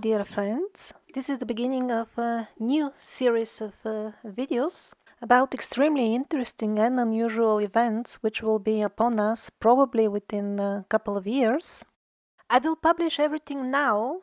[0.00, 0.92] Dear friends.
[1.14, 4.92] This is the beginning of a new series of uh, videos
[5.22, 11.16] about extremely interesting and unusual events which will be upon us probably within a couple
[11.16, 11.84] of years.
[12.50, 14.22] I will publish everything now,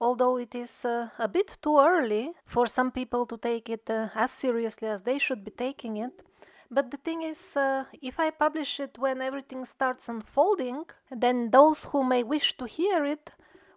[0.00, 4.08] although it is uh, a bit too early for some people to take it uh,
[4.14, 6.22] as seriously as they should be taking it.
[6.70, 11.84] But the thing is, uh, if I publish it when everything starts unfolding, then those
[11.86, 13.30] who may wish to hear it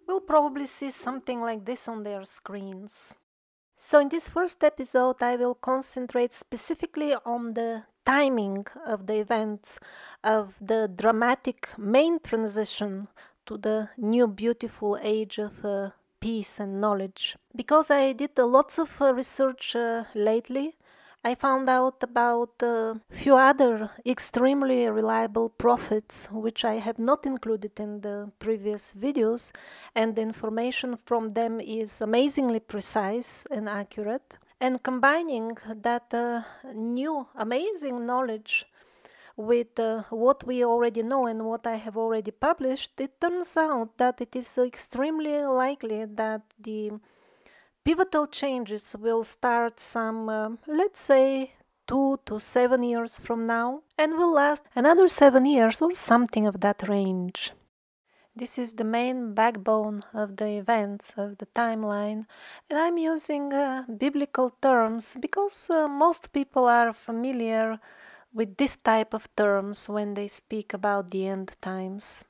[0.06, 3.14] will probably see something like this on their screens.
[3.76, 9.78] So, in this first episode, I will concentrate specifically on the timing of the events
[10.22, 13.08] of the dramatic main transition
[13.46, 15.90] to the new beautiful age of uh,
[16.20, 17.36] peace and knowledge.
[17.54, 20.76] Because I did uh, lots of uh, research uh, lately
[21.26, 27.80] I found out about a few other extremely reliable prophets, which I have not included
[27.80, 29.50] in the previous videos,
[29.94, 34.36] and the information from them is amazingly precise and accurate.
[34.60, 36.42] And combining that uh,
[36.74, 38.66] new amazing knowledge
[39.34, 43.96] with uh, what we already know and what I have already published, it turns out
[43.96, 46.92] that it is extremely likely that the
[47.84, 51.52] pivotal changes will start some, uh, let's say,
[51.86, 56.60] two to seven years from now and will last another seven years or something of
[56.60, 57.52] that range.
[58.36, 62.26] This is the main backbone of the events of the timeline,
[62.68, 67.78] and I'm using uh, biblical terms because uh, most people are familiar
[68.32, 72.24] with this type of terms when they speak about the end times.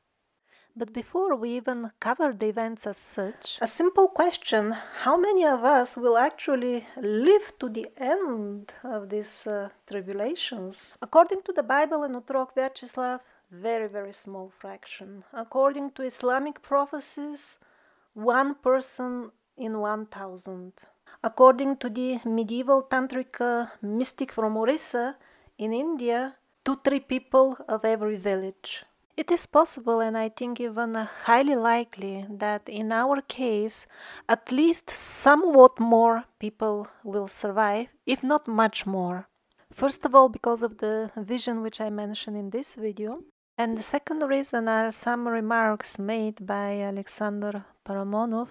[0.76, 5.62] But before we even cover the events as such, a simple question how many of
[5.62, 10.98] us will actually live to the end of these uh, tribulations?
[11.00, 13.20] According to the Bible and Otrok Vyacheslav,
[13.52, 15.22] very, very small fraction.
[15.32, 17.58] According to Islamic prophecies,
[18.14, 20.72] one person in 1000.
[21.22, 25.16] According to the medieval tantric uh, mystic from Orissa
[25.56, 26.34] in India,
[26.64, 28.84] two, three people of every village.
[29.16, 33.86] It is possible, and I think even highly likely, that in our case,
[34.28, 39.28] at least somewhat more people will survive, if not much more.
[39.72, 43.22] First of all, because of the vision which I mentioned in this video.
[43.56, 48.48] And the second reason are some remarks made by Alexander Paramonov,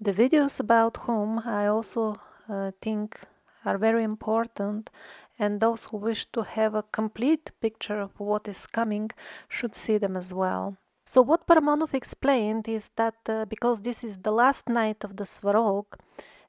[0.00, 3.18] the videos about whom I also uh, think
[3.64, 4.90] are very important
[5.38, 9.10] and those who wish to have a complete picture of what is coming
[9.48, 10.76] should see them as well.
[11.06, 15.24] So, what Paramonov explained is that uh, because this is the last night of the
[15.24, 15.84] Svarog,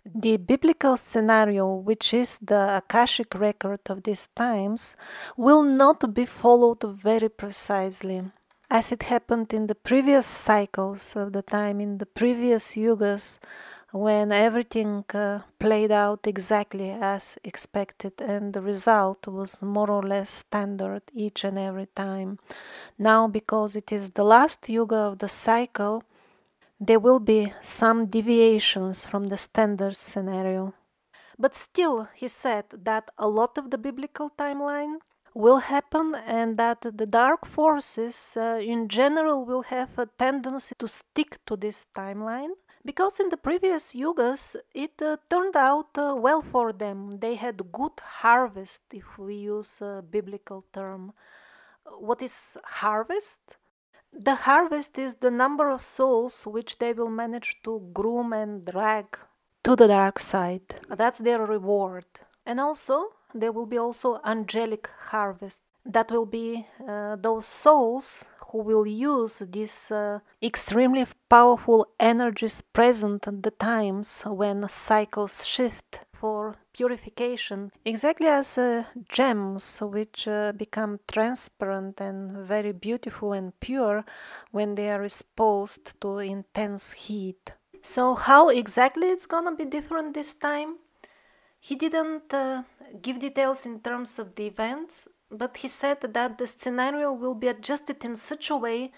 [0.05, 4.95] the biblical scenario, which is the Akashic record of these times,
[5.35, 8.23] will not be followed very precisely.
[8.69, 13.39] As it happened in the previous cycles of the time, in the previous yugas,
[13.95, 20.29] when everything uh, played out exactly as expected and the result was more or less
[20.29, 22.37] standard each and every time.
[22.99, 26.03] Now, because it is the last yuga of the cycle,
[26.77, 30.73] there will be some deviations from the standard scenario.
[31.39, 34.95] But still, he said that a lot of the biblical timeline
[35.33, 40.87] will happen and that the dark forces uh, in general will have a tendency to
[40.89, 42.55] stick to this timeline
[42.85, 47.19] because in the previous yugas it uh, turned out uh, well for them.
[47.19, 51.13] They had good harvest, if we use a biblical term.
[51.99, 53.39] What is harvest?
[54.13, 59.17] The harvest is the number of souls which they will manage to groom and drag
[59.63, 60.75] to the dark side.
[60.87, 62.05] That's their reward.
[62.45, 65.63] And also, there will be also angelic harvest.
[65.85, 73.27] That will be uh, those souls who will use these uh, extremely powerful energies present
[73.27, 80.99] at the times when cycles shift for purification, exactly as uh, gems which uh, become
[81.07, 84.03] transparent and very beautiful and pure
[84.51, 87.53] when they are exposed to intense heat.
[87.81, 90.77] So, how exactly it's gonna be different this time?
[91.59, 92.63] He didn't uh,
[93.01, 97.47] give details in terms of the events, but he said that the scenario will be
[97.47, 98.91] adjusted in such a way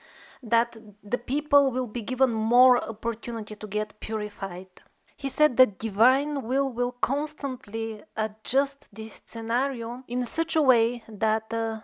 [0.44, 4.68] that the people will be given more opportunity to get purified.
[5.15, 11.51] He said that divine will will constantly adjust this scenario in such a way that
[11.51, 11.81] uh,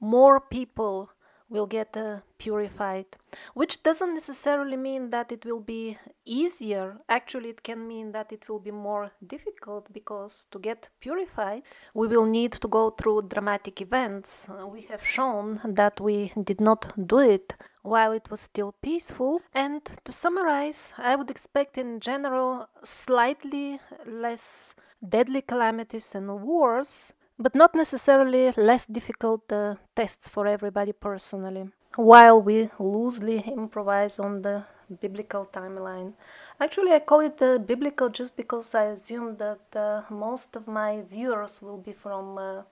[0.00, 1.11] more people
[1.52, 3.06] will get uh, purified,
[3.54, 6.96] which doesn't necessarily mean that it will be easier.
[7.08, 11.62] Actually, it can mean that it will be more difficult because to get purified,
[11.94, 14.48] we will need to go through dramatic events.
[14.70, 19.40] we have shown that we did not do it while it was still peaceful.
[19.54, 24.74] And to summarize, I would expect in general slightly less
[25.06, 32.40] deadly calamities and wars, but not necessarily less difficult uh, tests for everybody personally, while
[32.40, 34.64] we loosely improvise on the
[35.00, 36.12] biblical timeline.
[36.60, 41.02] Actually, I call it uh, biblical just because I assume that uh, most of my
[41.10, 42.62] viewers will be from uh,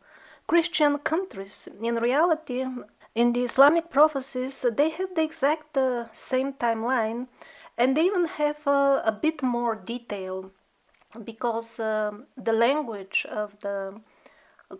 [0.46, 1.68] Christian countries.
[1.82, 2.64] In reality,
[3.14, 7.26] in the Islamic prophecies, they have the exact uh, same timeline
[7.76, 10.50] and they even have uh, a bit more detail
[11.24, 14.00] because um, the language of the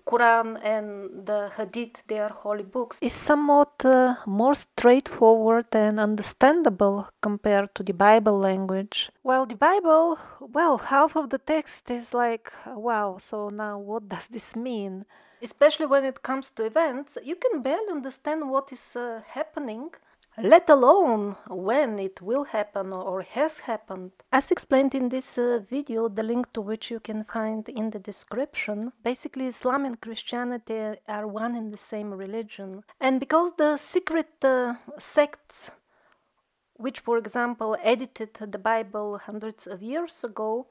[0.06, 7.75] Quran and the Hadith, their holy books, is somewhat uh, more straightforward and understandable compared
[7.75, 9.10] to the Bible language.
[9.22, 14.28] While the Bible, well, half of the text is like, wow, so now what does
[14.28, 15.06] this mean?
[15.42, 19.90] Especially when it comes to events, you can barely understand what is uh, happening
[20.42, 24.12] let alone when it will happen or has happened.
[24.32, 27.98] As explained in this uh, video, the link to which you can find in the
[27.98, 32.82] description, basically Islam and Christianity are one and the same religion.
[33.00, 35.70] And because the secret uh, sects,
[36.75, 40.66] which for example edited the Bible hundreds of years ago,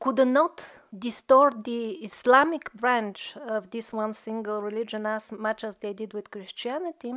[0.00, 0.62] could not
[0.96, 6.30] distort the Islamic branch of this one single religion as much as they did with
[6.30, 7.14] Christianity.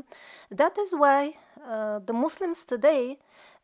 [0.49, 1.35] That is why
[1.65, 3.17] uh, the Muslims today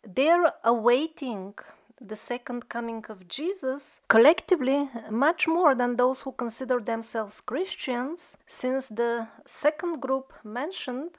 [0.03, 1.53] they're awaiting
[1.99, 8.87] the second coming of Jesus collectively much more than those who consider themselves Christians, since
[8.87, 11.11] the second group mentioned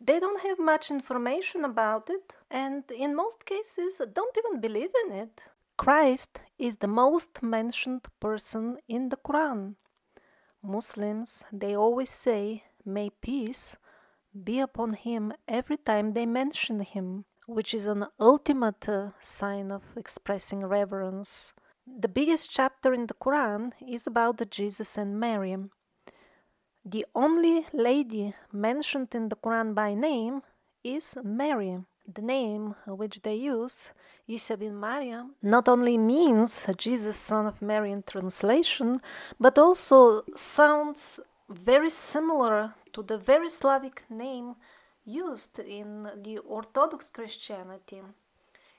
[0.00, 5.12] they don't have much information about it and in most cases don't even believe in
[5.12, 5.40] it.
[5.82, 9.74] Christ is the most mentioned person in the Quran.
[10.62, 13.74] Muslims, they always say, May peace
[14.32, 19.82] be upon him every time they mention him, which is an ultimate uh, sign of
[19.96, 21.52] expressing reverence.
[21.84, 25.56] The biggest chapter in the Quran is about Jesus and Mary.
[26.84, 30.42] The only lady mentioned in the Quran by name
[30.84, 31.80] is Mary.
[32.14, 33.88] The name which they use,
[34.26, 39.00] Isa bin Maryam, not only means Jesus, son of Mary in translation,
[39.40, 44.56] but also sounds very similar to the very Slavic name
[45.04, 48.02] used in the Orthodox Christianity,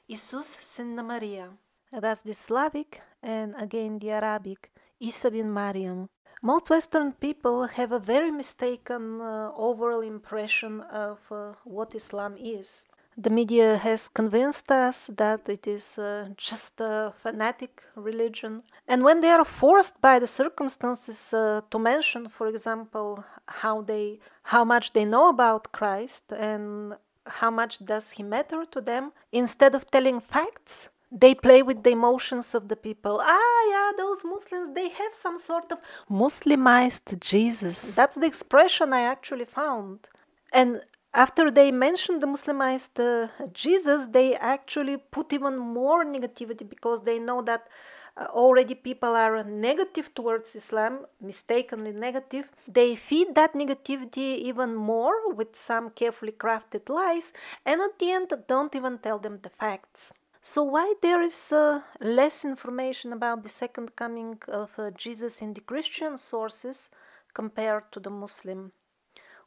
[0.08, 1.50] Isus Syn Maria.
[1.92, 6.10] That's the Slavic and again the Arabic, Isa bin Maryam.
[6.42, 12.86] Most Western people have a very mistaken uh, overall impression of uh, what Islam is.
[13.18, 18.64] The media has convinced us that it is uh, just a fanatic religion.
[18.88, 24.20] And when they are forced by the circumstances uh, to mention, for example, how they
[24.44, 26.96] how much they know about Christ and
[27.26, 31.92] how much does he matter to them, instead of telling facts, they play with the
[31.92, 33.22] emotions of the people.
[33.22, 35.78] Ah, yeah, those Muslims, they have some sort of
[36.10, 37.96] Muslimized Jesus.
[37.96, 40.08] That's the expression I actually found.
[40.52, 40.82] And
[41.14, 47.20] after they mentioned the Muslimized uh, Jesus, they actually put even more negativity because they
[47.20, 47.68] know that
[48.16, 52.50] uh, already people are negative towards Islam, mistakenly negative.
[52.68, 57.34] They feed that negativity even more with some carefully crafted lies,
[57.66, 60.14] and at the end, don't even tell them the facts.
[60.42, 65.54] So, why there is uh, less information about the second coming of uh, Jesus in
[65.54, 66.90] the Christian sources
[67.34, 68.74] compared to the Muslim?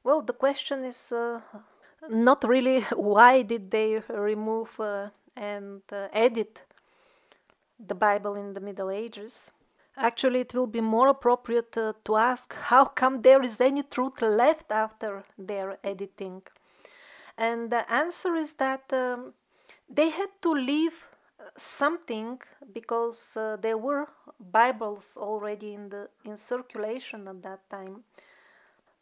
[0.06, 1.40] Well, the question is uh,
[2.08, 6.62] not really why did they remove uh, and uh, edit
[7.80, 9.50] the Bible in the Middle Ages.
[9.96, 14.22] Actually, it will be more appropriate uh, to ask how come there is any truth
[14.22, 16.40] left after their editing.
[17.36, 19.34] And the answer is that um,
[19.88, 21.08] they had to leave
[21.40, 22.38] uh, something
[22.72, 24.06] because uh, there were
[24.38, 28.04] Bibles already in the in circulation at that time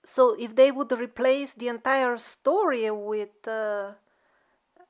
[0.04, 3.92] so if they would replace the entire story with uh,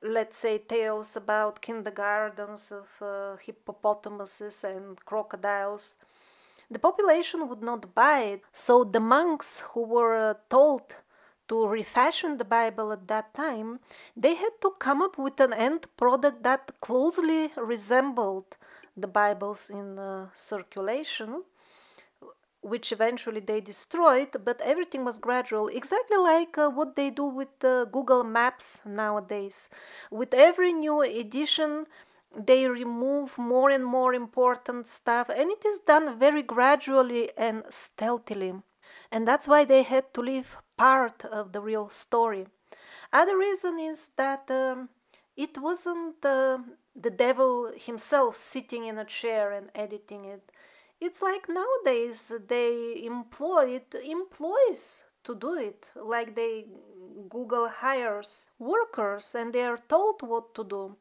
[0.03, 5.97] let's say tales about kindergartens of uh, hippopotamuses and crocodiles
[6.71, 8.43] the population would not buy it.
[8.53, 10.97] So the monks who were uh, told
[11.47, 13.79] to refashion the bible at that time
[14.17, 18.57] they had to come up with an end product that closely resembled
[18.97, 21.43] the bibles in uh, circulation
[22.65, 27.63] which eventually they destroyed, but everything was gradual, exactly like uh, what they do with
[27.63, 29.69] uh, Google Maps nowadays.
[30.11, 31.87] With every new edition,
[32.35, 38.55] they remove more and more important stuff, and it is done very gradually and stealthily.
[39.13, 42.47] And that's why they had to leave part of the real story.
[43.13, 44.89] Other reason is that um,
[45.37, 46.59] it wasn't uh,
[46.97, 50.51] the devil himself sitting in a chair and editing it.
[51.07, 56.65] It's like nowadays they employ it employees to do it, like they
[57.29, 60.97] Google hires workers and they are told what to do.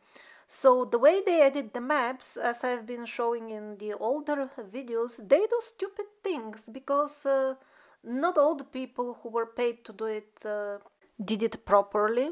[0.46, 5.26] So the way they edit the maps, as I've been showing in the older videos,
[5.26, 7.56] they do stupid things because uh,
[8.04, 10.80] not all the people who were paid to do it uh,
[11.24, 12.32] did it properly.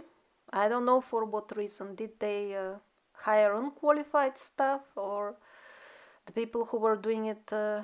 [0.51, 1.95] I don't know for what reason.
[1.95, 2.79] Did they uh,
[3.13, 5.37] hire unqualified staff or
[6.25, 7.81] the people who were doing it uh,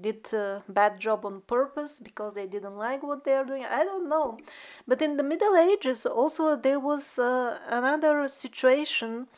[0.00, 3.64] did a bad job on purpose because they didn't like what they are doing.
[3.64, 4.38] I don't know.
[4.86, 9.28] But in the middle ages also there was uh, another situation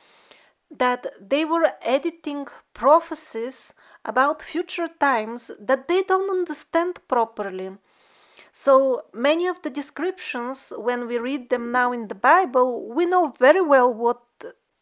[0.70, 3.72] that they were editing prophecies
[4.04, 7.70] about future times that they don't understand properly.
[8.52, 13.34] So many of the descriptions when we read them now in the bible we know
[13.38, 14.22] very well what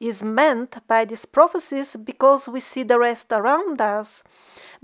[0.00, 4.22] is meant by these prophecies because we see the rest around us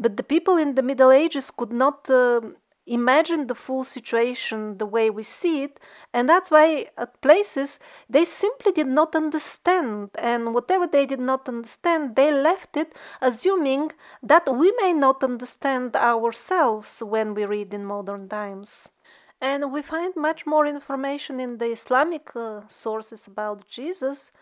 [0.01, 2.41] but the people in the Middle Ages could not uh,
[2.87, 5.79] imagine the full situation the way we see it,
[6.15, 11.49] and that's why at places they simply did not understand, and whatever they did not
[11.49, 17.85] understand, they left it, assuming that we may not understand ourselves when we read in
[17.85, 18.89] modern times.
[19.43, 24.33] And we find much more information in the Islamic uh, sources about Jesus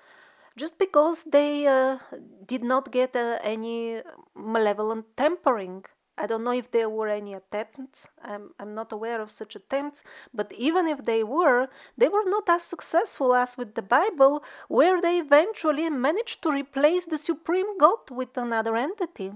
[0.59, 1.99] just because they uh,
[2.47, 4.03] did not get uh, any
[4.35, 5.85] malevolent tampering.
[6.19, 8.09] I don't know if there were any attempts.
[8.23, 10.03] I'm, I'm not aware of such attempts.
[10.35, 15.01] But even if they were, they were not as successful as with the Bible, where
[15.01, 19.33] they eventually managed to replace the supreme God with another entity.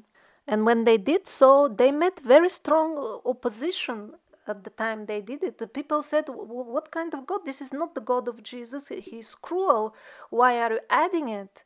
[0.49, 4.15] And when they did so, they met very strong uh, opposition
[4.47, 7.41] at the time they did it, the people said, What kind of God?
[7.45, 8.89] This is not the God of Jesus.
[8.89, 9.95] He's cruel.
[10.31, 11.63] Why are you adding it?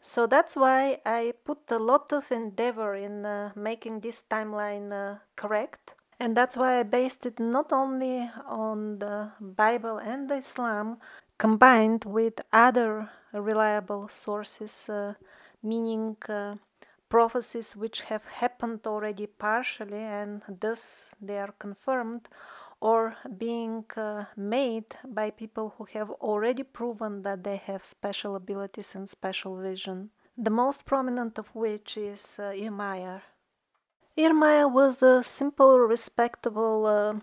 [0.00, 5.18] So that's why I put a lot of endeavor in uh, making this timeline uh,
[5.36, 5.94] correct.
[6.18, 10.98] And that's why I based it not only on the Bible and the Islam,
[11.38, 15.14] combined with other reliable sources, uh,
[15.62, 16.56] meaning uh,
[17.10, 22.28] prophecies which have happened already partially and thus they are confirmed
[22.80, 28.94] or being uh, made by people who have already proven that they have special abilities
[28.94, 30.10] and special vision.
[30.38, 33.20] The most prominent of which is uh, Irlmaier.
[34.16, 37.14] Irlmaier was a simple, respectable uh,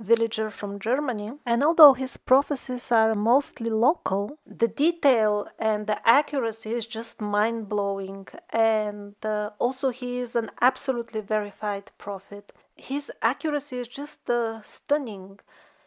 [0.00, 1.32] villager from Germany.
[1.46, 7.68] And although his prophecies are mostly local, the detail and the accuracy is just mind
[7.68, 8.26] blowing.
[8.50, 12.52] And uh, also, he is an absolutely verified prophet.
[12.76, 15.38] His accuracy is just uh, stunning.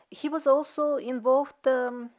[0.09, 2.11] He was also involved um,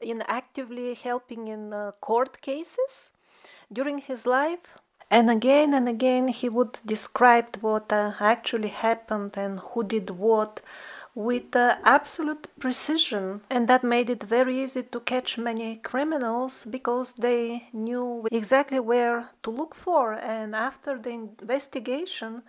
[0.00, 3.10] in actively helping in uh, court cases
[3.72, 4.78] during his life.
[5.10, 10.60] And again and again, he would describe what uh, actually happened and who did what
[11.20, 17.12] with uh, absolute precision, and that made it very easy to catch many criminals because
[17.12, 20.14] they knew exactly where to look for.
[20.14, 22.42] And after the investigation,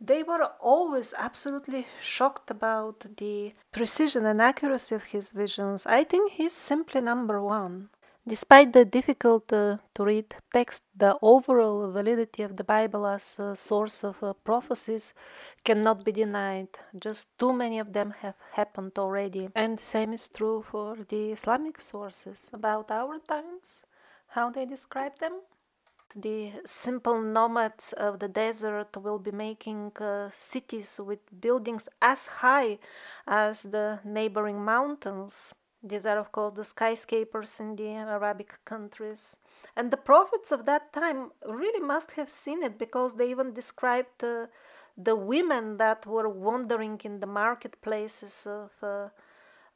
[0.00, 5.86] they were always absolutely shocked about the precision and accuracy of his visions.
[5.86, 7.88] I think he's simply number one.
[8.28, 13.54] Despite the difficult uh, to read text, the overall validity of the Bible as a
[13.54, 15.14] source of uh, prophecies
[15.62, 16.68] cannot be denied.
[16.98, 19.48] Just too many of them have happened already.
[19.54, 23.84] And the same is true for the Islamic sources about our times,
[24.26, 25.42] how they describe them.
[26.16, 32.80] The simple nomads of the desert will be making uh, cities with buildings as high
[33.28, 35.54] as the neighboring mountains.
[35.88, 39.36] These are, of course, the skyscrapers in the Arabic countries.
[39.76, 44.24] And the prophets of that time really must have seen it because they even described
[44.24, 44.46] uh,
[44.96, 49.08] the women that were wandering in the marketplaces of uh,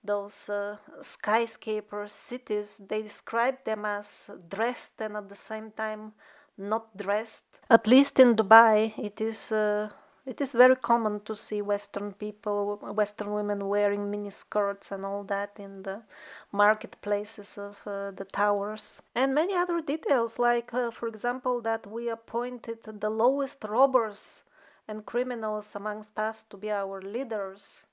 [0.02, 2.81] those uh, skyscraper cities.
[2.88, 6.12] They described them as dressed and at the same time
[6.57, 7.61] not dressed.
[7.69, 9.90] At least in Dubai, it is uh,
[10.31, 15.25] it is very common to see Western people, Western women wearing mini skirts and all
[15.25, 16.03] that in the
[16.53, 19.03] marketplaces of uh, the towers.
[19.13, 24.43] And many other details, like, uh, for example, that we appointed the lowest robbers
[24.87, 27.87] and criminals amongst us to be our leaders.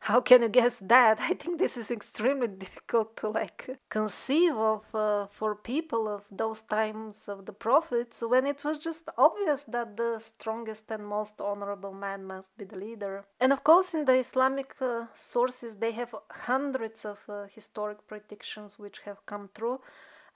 [0.00, 1.18] How can you guess that?
[1.30, 6.62] I think this is extremely difficult to like conceive of uh, for people of those
[6.62, 11.92] times of the prophets when it was just obvious that the strongest and most honorable
[11.92, 13.24] man must be the leader.
[13.40, 18.78] And of course, in the Islamic uh, sources, they have hundreds of uh, historic predictions
[18.78, 19.80] which have come true.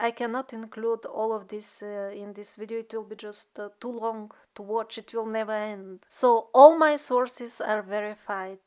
[0.03, 3.69] I cannot include all of this uh, in this video, it will be just uh,
[3.81, 6.01] too long to watch, it will never end.
[6.09, 8.61] So all my sources are verified.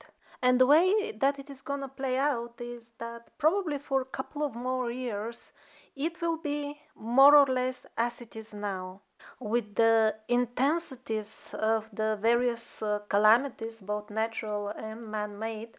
[0.43, 4.43] And the way that it is gonna play out is that probably for a couple
[4.43, 5.53] of more years
[5.95, 8.99] it will be more or less as it is now.
[9.39, 15.77] With the intensities of the various uh, calamities, both natural and man made,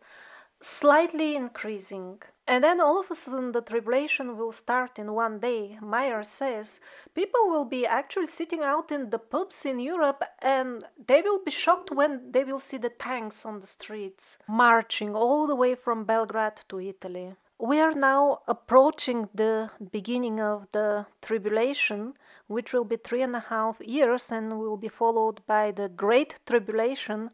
[0.62, 2.22] slightly increasing.
[2.46, 5.78] And then all of a sudden the tribulation will start in one day.
[5.80, 6.78] Meyer says
[7.14, 11.50] people will be actually sitting out in the pubs in Europe and they will be
[11.50, 16.04] shocked when they will see the tanks on the streets marching all the way from
[16.04, 17.34] Belgrade to Italy.
[17.58, 22.14] We are now approaching the beginning of the tribulation,
[22.46, 26.34] which will be three and a half years and will be followed by the Great
[26.46, 27.30] Tribulation,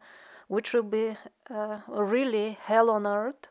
[0.47, 1.17] which will be
[1.49, 3.49] uh, really hell on earth.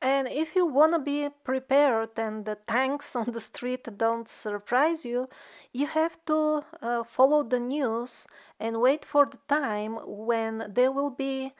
[0.00, 5.04] And if you want to be prepared and the tanks on the street don't surprise
[5.04, 5.28] you,
[5.72, 8.26] you have to uh, follow the news
[8.60, 11.52] and wait for the time when there will be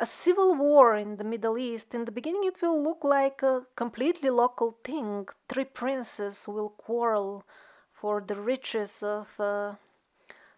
[0.00, 1.94] a civil war in the Middle East.
[1.94, 5.26] In the beginning, it will look like a completely local thing.
[5.48, 7.44] Three princes will quarrel
[7.92, 9.74] for the riches of uh,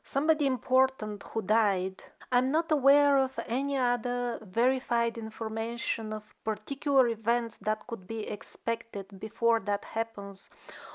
[0.02, 2.02] somebody important who died.
[2.32, 9.20] I'm not aware of any other verified information of particular events that could be expected
[9.20, 10.50] before that happens.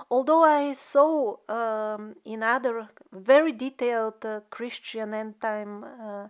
[0.09, 6.27] Although I saw um, in other very detailed uh, Christian end time uh,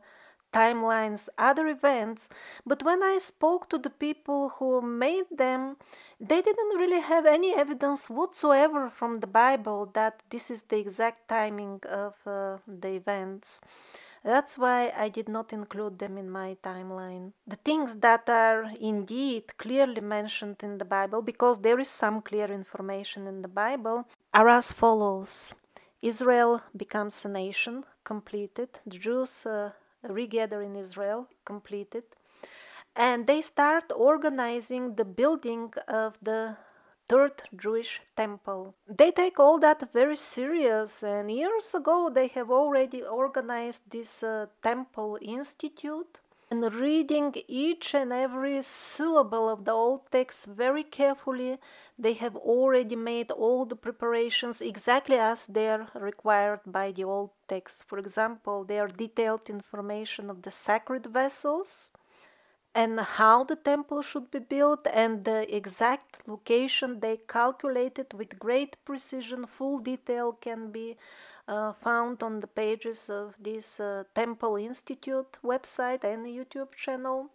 [0.53, 2.27] timelines, other events,
[2.65, 5.77] but when I spoke to the people who made them,
[6.19, 11.29] they didn't really have any evidence whatsoever from the Bible that this is the exact
[11.29, 13.61] timing of uh, the events.
[14.23, 17.33] That's why I did not include them in my timeline.
[17.47, 22.51] The things that are indeed clearly mentioned in the Bible, because there is some clear
[22.51, 25.55] information in the Bible, are as follows
[26.01, 28.69] Israel becomes a nation, completed.
[28.85, 29.71] The Jews uh,
[30.03, 32.03] regather in Israel, completed.
[32.95, 36.57] And they start organizing the building of the
[37.11, 38.73] third Jewish temple.
[38.87, 44.45] They take all that very serious, and years ago they have already organized this uh,
[44.63, 46.21] temple institute.
[46.49, 51.59] And reading each and every syllable of the old text very carefully,
[51.97, 57.31] they have already made all the preparations exactly as they are required by the old
[57.47, 57.85] text.
[57.87, 61.90] For example, they are detailed information of the sacred vessels,
[62.73, 68.77] and how the temple should be built and the exact location they calculated with great
[68.85, 70.95] precision full detail can be
[71.47, 77.29] uh, found on the pages of this uh, temple institute website and youtube channel.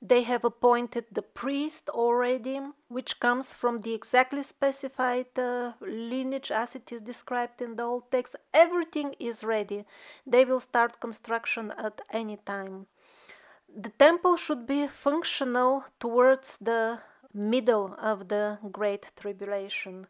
[0.00, 6.76] They have appointed the priest already which comes from the exactly specified uh, lineage as
[6.76, 8.36] it is described in the old text.
[8.52, 9.84] Everything is ready.
[10.26, 12.86] They will start construction at any time
[13.74, 16.98] the temple should be functional towards the
[17.34, 20.06] middle of the Great Tribulation.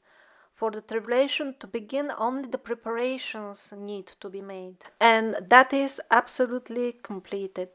[0.54, 6.00] For the tribulation to begin, only the preparations need to be made, and that is
[6.10, 7.68] absolutely completed.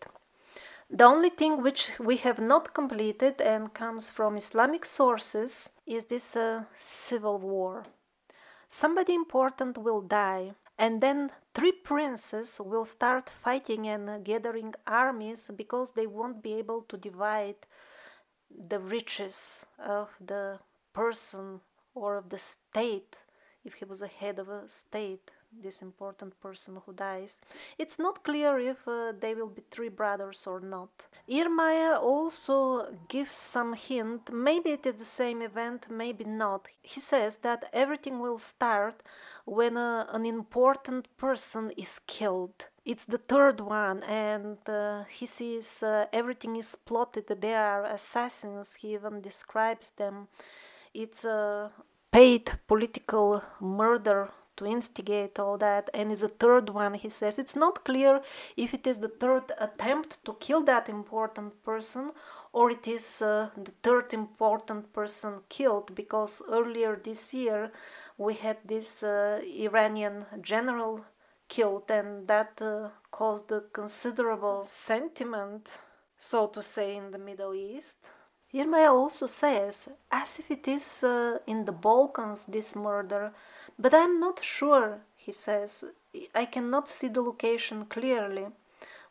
[0.89, 6.35] The only thing which we have not completed and comes from Islamic sources is this
[6.35, 7.83] uh, civil war.
[8.67, 15.91] Somebody important will die, and then three princes will start fighting and gathering armies because
[15.91, 17.67] they won't be able to divide
[18.67, 20.59] the riches of the
[20.93, 21.61] person
[21.93, 23.17] or of the state
[23.63, 25.31] if he was a head of a state
[25.63, 27.41] this important person who dies.
[27.77, 31.07] It's not clear if uh, they will be three brothers or not.
[31.29, 36.67] Irlmaier also gives some hint, maybe it is the same event, maybe not.
[36.81, 39.03] He says that everything will start
[39.51, 42.67] when uh, an important person is killed.
[42.85, 47.27] It's the third one, and uh, he sees uh, everything is plotted.
[47.27, 48.75] They are assassins.
[48.75, 50.29] He even describes them.
[50.93, 51.69] It's a
[52.13, 57.55] paid political murder to instigate all that and is a third one he says it's
[57.55, 58.21] not clear
[58.57, 62.11] if it is the third attempt to kill that important person
[62.51, 67.71] or it is uh, the third important person killed because earlier this year
[68.25, 70.93] we had this uh, Iranian general
[71.47, 75.63] killed and that uh, caused a considerable sentiment
[76.21, 78.09] so to say, in the Middle East.
[78.53, 83.33] Irlmaier also says, as if it is uh, in the Balkans, this murder,
[83.79, 85.83] but I'm not sure, he says.
[86.35, 88.47] I cannot see the location clearly.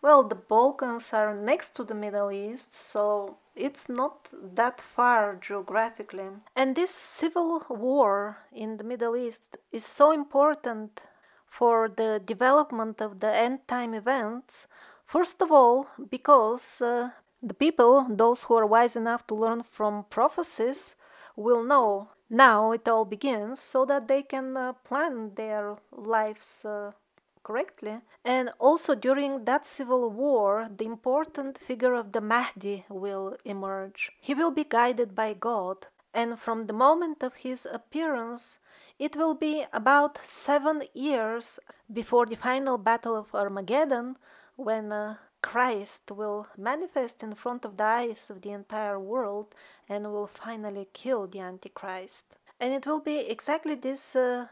[0.02, 6.28] Well, the Balkans are next to the Middle East, so it's not that far geographically.
[6.56, 11.02] And this civil war in the Middle East is so important
[11.46, 14.66] for the development of the end time events.
[15.04, 17.10] First of all, because uh,
[17.42, 20.96] the people, those who are wise enough to learn from prophecies,
[21.36, 26.92] will know now it all begins so that they can uh, plan their lives uh,
[27.50, 27.98] correctly.
[28.24, 34.12] And also during that civil war, the important figure of the Mahdi will emerge.
[34.20, 35.76] He will be guided by God,
[36.14, 38.58] and from the moment of his appearance,
[38.98, 41.58] it will be about seven years
[41.92, 44.16] before the final battle of Armageddon
[44.56, 49.46] when uh, Christ will manifest in front of the eyes of the entire world
[49.88, 52.26] and will finally kill the Antichrist.
[52.60, 54.46] And it will be exactly this uh,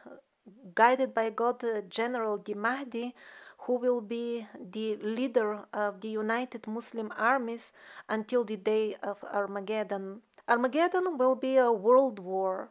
[0.74, 3.14] guided by God uh, General Di Mahdi,
[3.58, 7.72] who will be the leader of the United Muslim armies
[8.08, 10.22] until the day of Armageddon.
[10.48, 12.70] Armageddon will be a world war,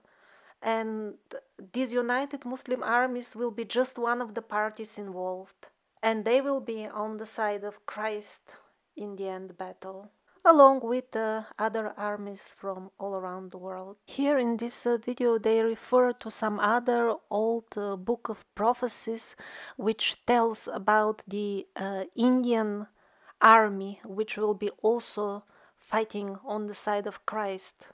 [0.62, 1.16] and
[1.74, 5.68] these United Muslim armies will be just one of the parties involved,
[6.02, 8.50] and they will be on the side of Christ
[8.96, 10.10] in the end battle
[10.46, 11.16] along with
[11.58, 13.98] other armies from all around the world.
[14.06, 19.36] Here in this uh, video they refer to some other old uh, book of prophecies
[19.78, 22.88] which tells about the uh, Indian
[23.42, 25.44] army which will be also
[25.78, 27.88] fighting on the side of Christ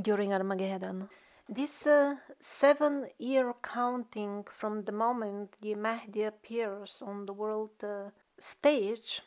[0.00, 1.08] during Armageddon.
[1.48, 8.10] This uh, seven year counting from the moment the Mahdi appears on the world uh,
[8.38, 9.22] stage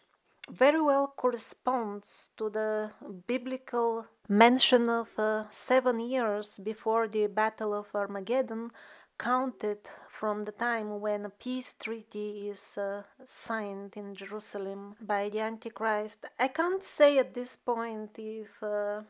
[0.49, 2.91] very well corresponds to the
[3.27, 8.69] biblical mention of uh, seven years before the Battle of Armageddon,
[9.17, 9.79] counted
[10.09, 16.25] from the time when a peace treaty is uh, signed in Jerusalem by the Antichrist.
[16.39, 19.01] I can't say at this point if uh,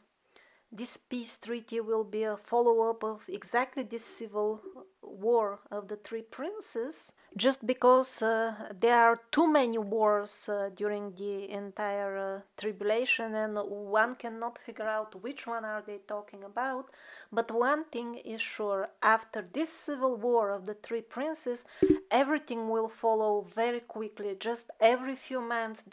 [0.72, 4.62] this peace treaty will be a follow up of exactly this civil
[5.02, 11.14] war of the three princes, just because uh, there are too many wars uh, during
[11.16, 16.90] the entire uh, tribulation and one cannot figure out which one are they talking about.
[17.32, 21.66] But one thing is sure, after this civil war of the three princes,
[22.12, 24.36] everything will follow very quickly.
[24.40, 25.84] Just every few months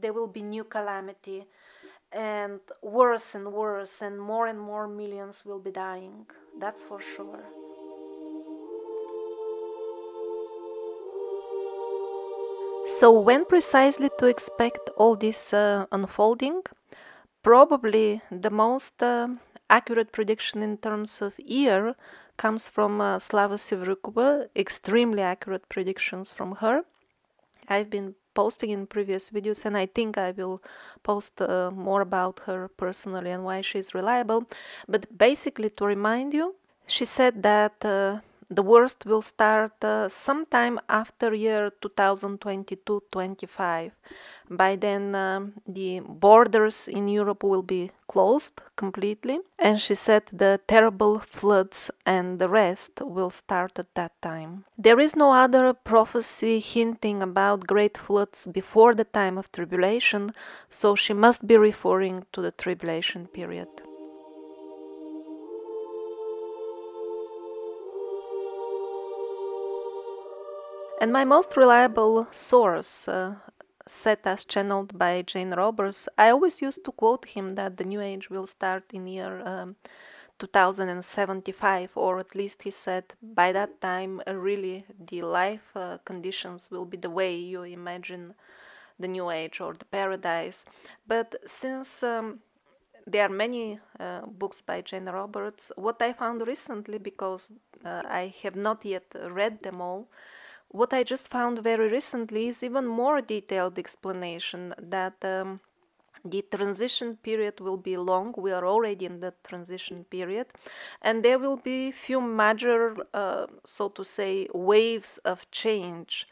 [0.00, 1.46] there will be new calamity
[2.12, 6.26] and worse and worse and more and more millions will be dying
[6.58, 7.44] that's for sure
[12.98, 16.62] so when precisely to expect all this uh, unfolding
[17.42, 19.28] probably the most uh,
[19.70, 21.94] accurate prediction in terms of year
[22.36, 26.84] comes from uh, Slava Sevrukova, extremely accurate predictions from her.
[27.70, 30.62] I've been posting in previous videos and I think I will
[31.02, 34.46] post uh, more about her personally and why she's reliable.
[34.88, 36.56] But basically to remind you,
[36.86, 43.92] she said that uh, the worst will start uh, sometime after year 2022-25
[44.50, 49.38] by then um, the borders in europe will be closed completely.
[49.58, 54.64] And she said the terrible floods and the rest will start at that time.
[54.76, 60.34] There is no other prophecy hinting about great floods before the time of tribulation
[60.68, 63.68] so she must be referring to the tribulation period
[71.00, 73.36] And my most reliable source, uh,
[73.86, 78.02] Seth as channeled by Jane Roberts, I always used to quote him that the New
[78.02, 79.76] Age will start in year um,
[80.38, 86.70] 2075, or at least he said by that time, uh, really the life uh, conditions
[86.70, 88.34] will be the way you imagine
[88.98, 90.66] the New Age or the paradise.
[91.08, 92.40] But since um,
[93.06, 97.50] there are many uh, books by Jane Roberts, what I found recently, because
[97.86, 100.06] uh, I have not yet read them all,
[100.70, 105.60] what I just found very recently is even more detailed explanation that um,
[106.24, 108.34] the transition period will be long.
[108.36, 110.46] We are already in the transition period,
[111.02, 116.28] and there will be few major, uh, so to say, waves of change.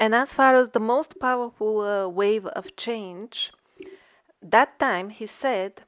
[0.00, 3.52] And as far as the most powerful uh, wave of change,
[4.42, 5.82] that time he said,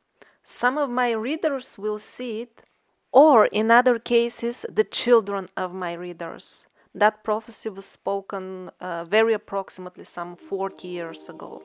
[0.44, 2.62] some of my readers will see it,
[3.12, 6.66] or in other cases, the children of my readers.
[6.94, 11.62] That prophecy was spoken uh, very approximately some 40 years ago.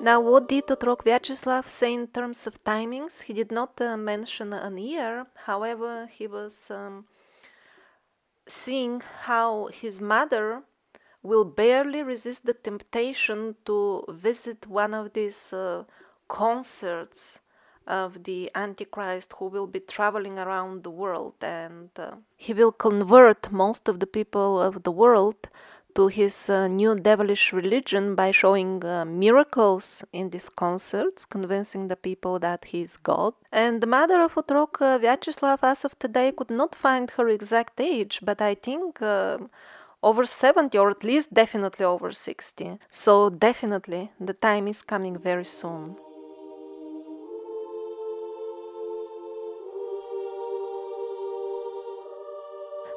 [0.00, 3.22] Now, what did Otrok Vyacheslav say in terms of timings?
[3.22, 7.06] He did not uh, mention an year, however, he was um,
[8.46, 10.62] seeing how his mother
[11.22, 15.82] will barely resist the temptation to visit one of these uh,
[16.28, 17.40] concerts
[17.88, 23.50] of the Antichrist who will be traveling around the world and uh, he will convert
[23.50, 25.48] most of the people of the world
[25.94, 31.96] to his uh, new devilish religion by showing uh, miracles in these concerts, convincing the
[31.96, 33.34] people that he is God.
[33.50, 37.80] And the mother of Otrok, uh, Vyacheslav, as of today, could not find her exact
[37.80, 39.38] age, but I think uh,
[40.02, 42.78] over 70 or at least definitely over 60.
[42.90, 45.96] So, definitely, the time is coming very soon.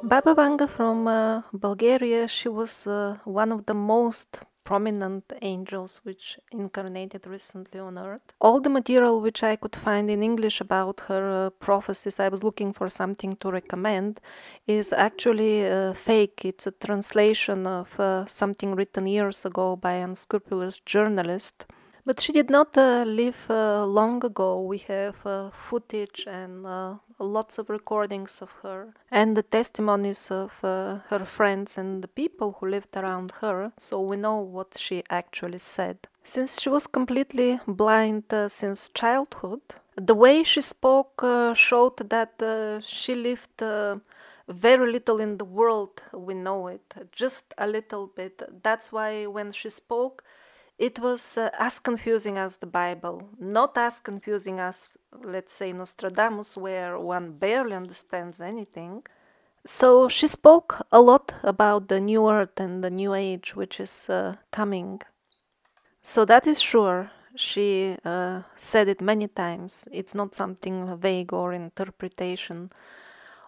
[0.04, 6.40] Baba Vanga from uh, Bulgaria, she was uh, one of the most prominent angels which
[6.50, 8.34] incarnated recently on earth.
[8.40, 12.42] All the material which I could find in English about her uh, prophecies, I was
[12.42, 14.20] looking for something to recommend,
[14.66, 16.44] is actually uh, fake.
[16.44, 21.66] It's a translation of uh, something written years ago by an unscrupulous journalist.
[22.04, 24.60] But she did not uh, live uh, long ago.
[24.60, 30.52] We have uh, footage and uh, lots of recordings of her and the testimonies of
[30.64, 35.04] uh, her friends and the people who lived around her, so we know what she
[35.10, 36.08] actually said.
[36.24, 39.60] Since she was completely blind uh, since childhood,
[39.94, 43.62] the way she spoke showed that she lived
[44.48, 48.42] very little in the world, we know it, just a little bit.
[48.62, 50.24] That's why when she spoke,
[50.78, 56.56] it was uh, as confusing as the Bible, not as confusing as, let's say, Nostradamus,
[56.56, 59.04] where one barely understands anything.
[59.64, 64.08] So she spoke a lot about the new earth and the new age which is
[64.08, 65.00] uh, coming.
[66.02, 67.12] So that is sure.
[67.36, 69.86] She uh, said it many times.
[69.92, 72.70] It's not something vague or interpretation.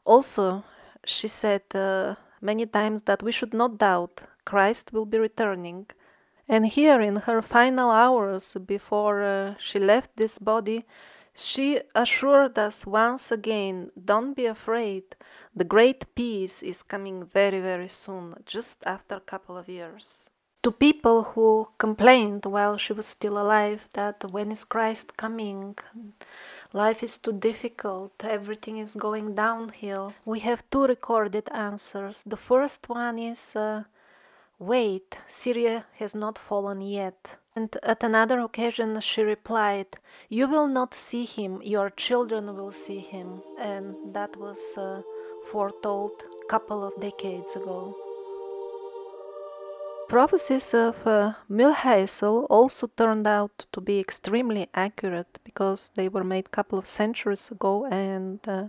[0.05, 0.65] Also,
[1.05, 5.87] she said uh, many times that we should not doubt Christ will be returning
[6.49, 10.85] and here, in her final hours before uh, she left this body,
[11.35, 15.17] she assured us once again don't be afraid,
[15.55, 20.29] the great peace is coming very, very soon, just after a couple of years.
[20.63, 25.77] To people who complained while she was still alive that when is Christ coming?
[26.73, 30.15] Life is too difficult, everything is going downhill.
[30.25, 32.23] We have two recorded answers.
[32.25, 33.85] The first one is uh,
[34.67, 37.37] Wait, Syria has not fallen yet.
[37.55, 39.89] And at another occasion she replied,
[40.31, 43.43] You will not see him, your children will see him.
[43.61, 45.03] And that was uh,
[45.53, 47.95] foretold a couple of decades ago.
[50.09, 56.47] Prophecies of uh, Mühlhiasl also turned out to be extremely accurate because they were made
[56.47, 58.69] a couple of centuries ago and uh,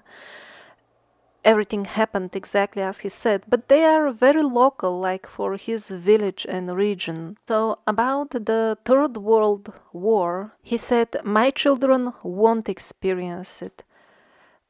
[1.46, 6.46] everything happened exactly as he said, but they are very local, like for his village
[6.50, 7.38] and region.
[7.48, 13.84] So, about the Third World War, he said, My children won't experience it.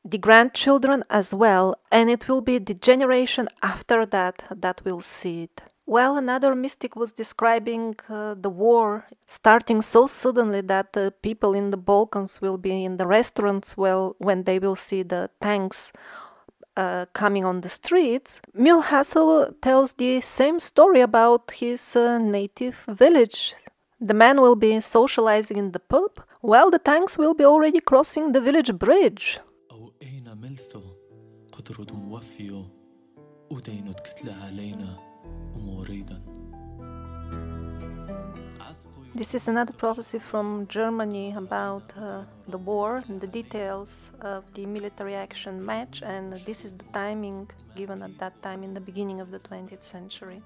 [0.04, 5.44] The grandchildren as well, and it will be the generation after that that will see
[5.44, 5.62] it.
[5.88, 11.70] Well, another mystic was describing uh, the war starting so suddenly that the people in
[11.70, 15.94] the Balkans will be in the restaurants well when they will see the tanks
[16.78, 23.56] uh, coming on the streets, Mühlhiasl tells the same story about his uh, native village.
[24.00, 28.34] The man will be socializing in the pub, while the tanks will be already crossing
[28.34, 29.40] the village bridge.
[39.16, 44.66] This is another prophecy from Germany about uh, the war and the details of the
[44.66, 49.22] military action match, and this is the timing given at that time in the beginning
[49.22, 50.44] of the 20th century.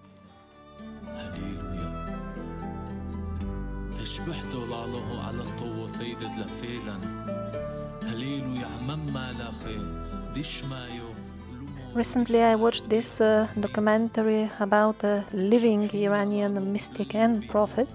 [11.95, 17.89] Recently, I watched this uh, documentary about a living Iranian mystic and prophet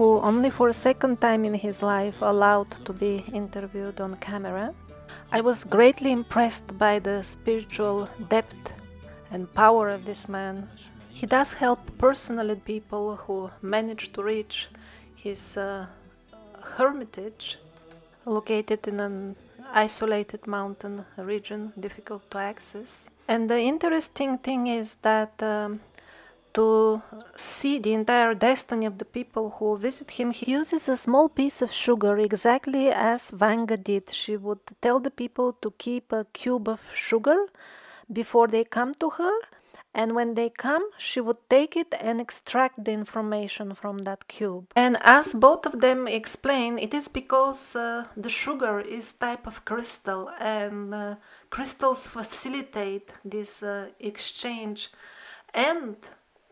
[0.00, 4.72] who only for a second time in his life allowed to be interviewed on camera.
[5.30, 8.72] I was greatly impressed by the spiritual depth
[9.30, 10.70] and power of this man.
[11.10, 14.68] He does help personally people who manage to reach
[15.16, 15.84] his uh,
[16.62, 17.58] hermitage
[18.24, 19.36] located in an
[19.74, 23.10] isolated mountain region difficult to access.
[23.28, 25.80] And the interesting thing is that um,
[26.54, 27.02] to
[27.36, 31.62] see the entire destiny of the people who visit him, he uses a small piece
[31.62, 34.10] of sugar exactly as Vanga did.
[34.10, 37.46] She would tell the people to keep a cube of sugar
[38.12, 39.32] before they come to her,
[39.94, 44.72] and when they come, she would take it and extract the information from that cube.
[44.76, 49.64] And as both of them explain, it is because uh, the sugar is type of
[49.64, 51.14] crystal, and uh,
[51.50, 54.90] crystals facilitate this uh, exchange
[55.54, 55.96] and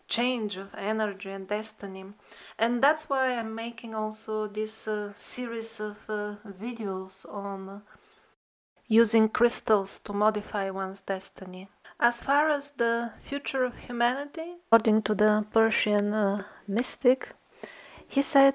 [0.09, 2.05] change of energy and destiny.
[2.59, 7.83] And that's why i'm making also this uh, series of uh, videos on
[8.89, 11.69] using crystals to modify one's destiny.
[12.01, 17.31] As far as the future of humanity according to the persian uh, mystic
[18.07, 18.55] he said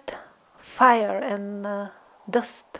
[0.57, 1.89] fire and uh,
[2.29, 2.79] dust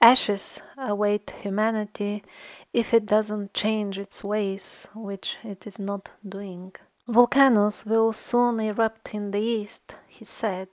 [0.00, 2.24] ashes await humanity
[2.72, 6.72] if it doesn't change its ways which it is not doing
[7.06, 10.68] Volcanoes will soon erupt in the east, he said,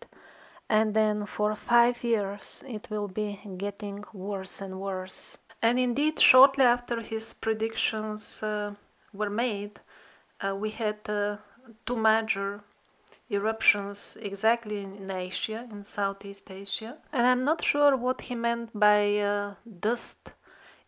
[0.69, 5.37] and then for five years it will be getting worse and worse.
[5.61, 8.75] And indeed, shortly after his predictions uh,
[9.13, 9.81] were made,
[10.39, 11.37] uh, we had uh,
[11.85, 12.61] two major
[13.29, 16.97] eruptions exactly in Asia, in Southeast Asia.
[17.11, 20.31] And I'm not sure what he meant by uh, dust.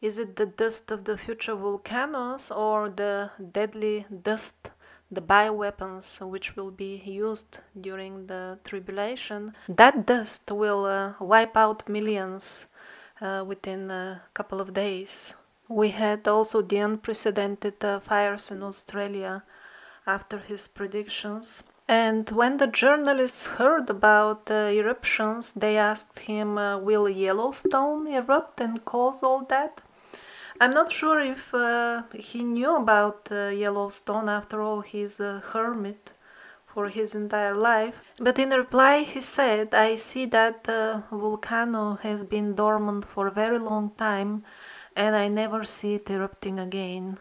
[0.01, 4.71] Is it the dust of the future volcanoes or the deadly dust
[5.13, 11.87] the bioweapons which will be used during the tribulation, that dust will uh, wipe out
[11.87, 12.65] millions
[13.21, 15.33] uh, within a couple of days.
[15.67, 19.43] We had also the unprecedented uh, fires in Australia
[20.05, 21.63] after his predictions.
[21.87, 28.61] And when the journalists heard about the eruptions, they asked him, uh, Will Yellowstone erupt
[28.61, 29.81] and cause all that?
[30.61, 34.29] I'm not sure if uh, he knew about uh, Yellowstone.
[34.29, 36.11] After all, he's a hermit
[36.73, 38.01] for his entire life.
[38.19, 43.31] But in reply, he said, I see that the volcano has been dormant for a
[43.31, 44.43] very long time
[44.95, 47.17] and I never see it erupting again.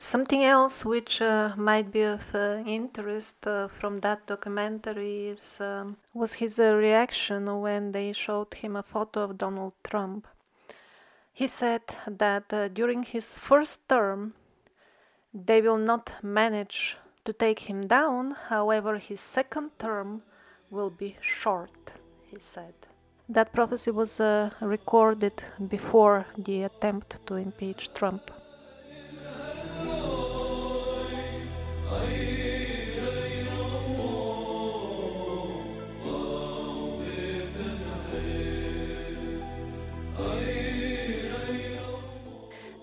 [0.00, 5.96] Something else which uh, might be of uh, interest uh, from that documentary is, um,
[6.14, 10.28] was his uh, reaction when they showed him a photo of Donald Trump.
[11.38, 14.34] He said that uh, during his first term,
[15.32, 20.22] they will not manage to take him down, however, his second term
[20.68, 21.92] will be short,
[22.26, 22.74] he said.
[23.28, 28.32] That prophecy was uh, recorded before the attempt to impeach Trump.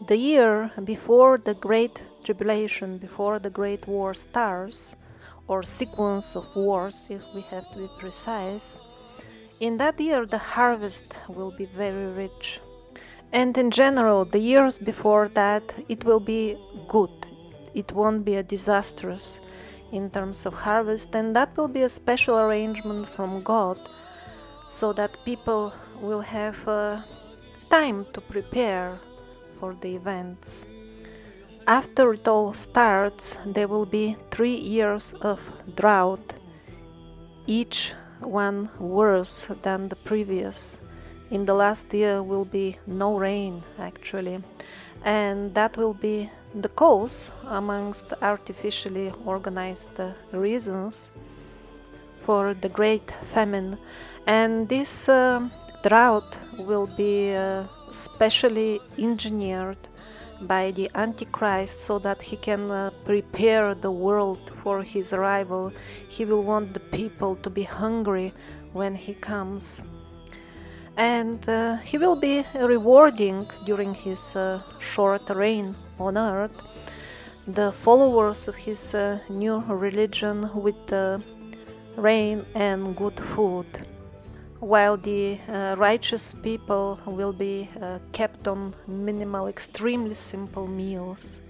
[0.08, 4.96] The year before the Great Tribulation, before the Great War starts,
[5.48, 8.80] or sequence of wars, if we have to be precise,
[9.60, 12.60] in that year the harvest will be very rich.
[13.34, 17.12] And in general, the years before that, it will be good.
[17.74, 19.40] It won't be a disastrous
[19.92, 23.90] in terms of harvest, and that will be a special arrangement from God
[24.68, 27.02] so that people will have uh,
[27.70, 29.00] time to prepare
[29.60, 30.66] for the events.
[31.68, 35.40] After it all starts, there will be three years of
[35.76, 36.36] drought,
[37.48, 40.78] each one worse than the previous.
[41.32, 44.44] In the last year will be no rain actually,
[45.04, 50.00] and that will be the cause amongst artificially organized
[50.32, 51.10] reasons
[52.26, 53.78] for the great famine.
[54.28, 55.50] And this uh,
[55.84, 57.66] drought will be uh,
[57.96, 59.78] specially engineered
[60.42, 65.72] by the Antichrist so that he can uh, prepare the world for his arrival.
[66.10, 68.34] He will want the people to be hungry
[68.74, 69.84] when he comes.
[70.98, 76.52] And uh, he will be rewarding during his uh, short reign on earth
[77.48, 80.94] the followers of his uh, new religion with
[81.96, 83.68] rain and good food
[84.60, 91.42] while the uh, righteous people will be uh, kept on minimal, extremely simple meals.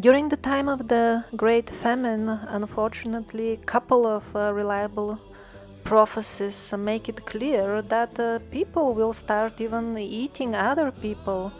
[0.00, 5.20] During the time of the Great Famine, unfortunately, a couple of uh, reliable
[5.84, 11.52] prophecies make it clear that uh, people will start even eating other people.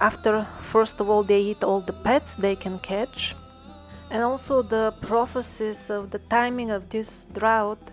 [0.00, 3.36] After, first of all, they eat all the pets they can catch,
[4.10, 7.92] and also the prophecies of the timing of this drought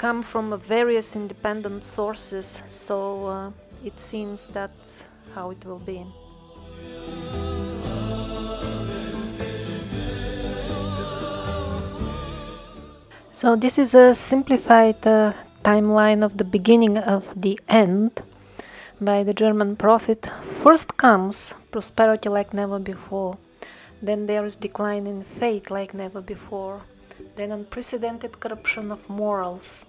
[0.00, 3.50] come from various independent sources, so uh,
[3.84, 6.06] it seems that's how it will be.
[13.30, 18.22] So, this is a simplified uh, timeline of the beginning of the end
[19.02, 20.26] by the German prophet.
[20.62, 23.36] First comes prosperity like never before,
[24.00, 26.80] then there is decline in faith like never before,
[27.36, 29.84] then unprecedented corruption of morals.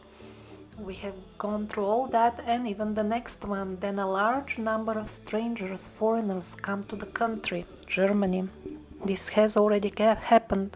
[0.86, 3.78] We have gone through all that and even the next one.
[3.80, 8.50] Then a large number of strangers, foreigners come to the country, Germany.
[9.06, 10.76] This has already happened.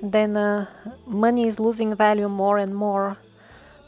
[0.00, 0.66] Then uh,
[1.06, 3.16] money is losing value more and more.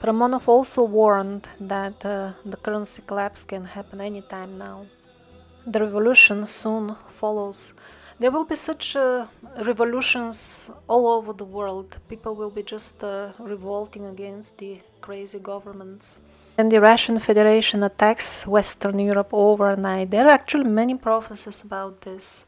[0.00, 4.86] Paramonov also warned that uh, the currency collapse can happen anytime now.
[5.64, 7.74] The revolution soon follows
[8.22, 9.26] there will be such uh,
[9.64, 11.98] revolutions all over the world.
[12.08, 16.20] People will be just uh, revolting against the crazy governments.
[16.56, 20.10] And the Russian Federation attacks Western Europe overnight.
[20.10, 22.44] There are actually many prophecies about this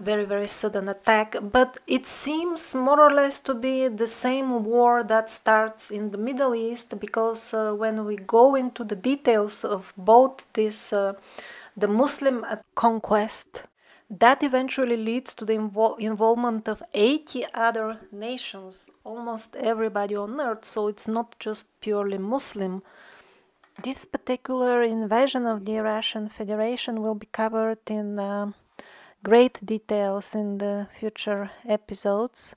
[0.00, 5.04] very, very sudden attack, but it seems more or less to be the same war
[5.04, 9.92] that starts in the Middle East because uh, when we go into the details of
[9.96, 11.12] both this, uh,
[11.76, 12.44] the Muslim
[12.74, 13.62] conquest
[14.08, 20.64] that eventually leads to the invol involvement of 80 other nations, almost everybody on earth,
[20.64, 22.82] so it's not just purely Muslim.
[23.82, 28.52] This particular invasion of the Russian Federation will be covered in uh,
[29.22, 32.54] great details in the future episodes.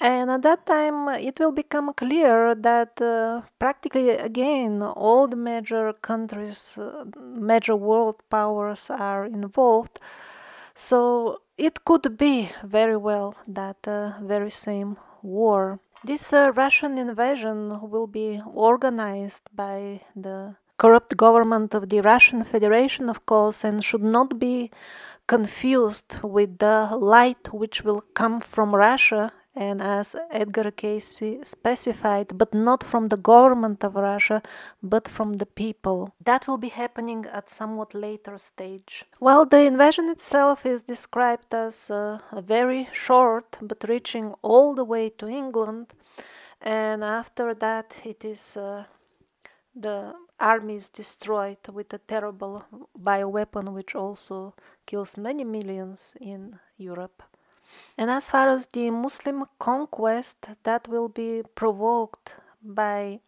[0.00, 5.92] And at that time, it will become clear that uh, practically again all the major
[5.92, 10.00] countries, uh, major world powers are involved.
[10.76, 15.80] So it could be very well that uh, very same war.
[16.04, 23.08] This uh, Russian invasion will be organized by the corrupt government of the Russian Federation,
[23.08, 24.70] of course, and should not be
[25.26, 32.52] confused with the light which will come from Russia and as Edgar Cayce specified, but
[32.52, 34.42] not from the government of Russia,
[34.82, 36.12] but from the people.
[36.22, 39.04] That will be happening at somewhat later stage.
[39.18, 45.08] Well, the invasion itself is described as uh, very short, but reaching all the way
[45.18, 45.94] to England,
[46.60, 48.84] and after that it is uh,
[49.74, 52.64] the army is destroyed with a terrible
[52.98, 54.54] bioweapon which also
[54.86, 57.22] kills many millions in Europe.
[57.98, 63.20] And as far as the Muslim conquest, that will be provoked by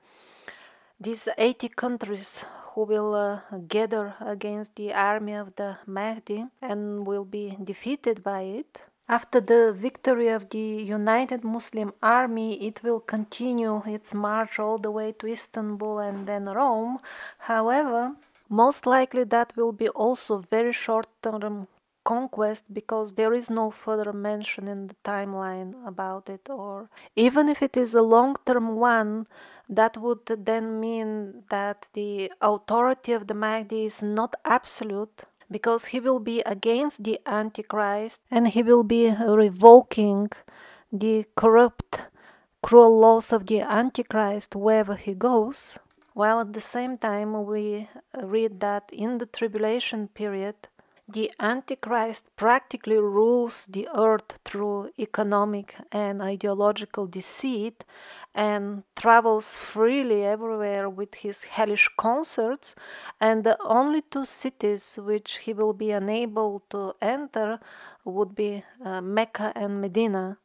[1.01, 7.25] these 80 countries who will uh, gather against the army of the Mahdi and will
[7.25, 8.83] be defeated by it.
[9.09, 14.91] After the victory of the United Muslim Army, it will continue its march all the
[14.91, 16.99] way to Istanbul and then Rome.
[17.39, 18.13] However,
[18.51, 21.69] most likely that will be also very short term
[22.13, 26.89] conquest because there is no further mention in the timeline about it or
[27.27, 29.27] even if it is a long-term one
[29.69, 31.11] that would then mean
[31.51, 37.19] that the authority of the Mahdi is not absolute because he will be against the
[37.27, 40.31] Antichrist and he will be revoking
[40.91, 42.03] the corrupt,
[42.63, 45.79] cruel laws of the Antichrist wherever he goes.
[46.15, 47.89] While at the same time, we
[48.21, 50.57] read that in the tribulation period,
[51.11, 57.85] the Antichrist practically rules the earth through economic and ideological deceit
[58.35, 62.75] and travels freely everywhere with his hellish concerts,
[63.21, 67.59] and the only two cities which he will be unable to enter
[68.05, 70.37] would be uh, Mecca and Medina.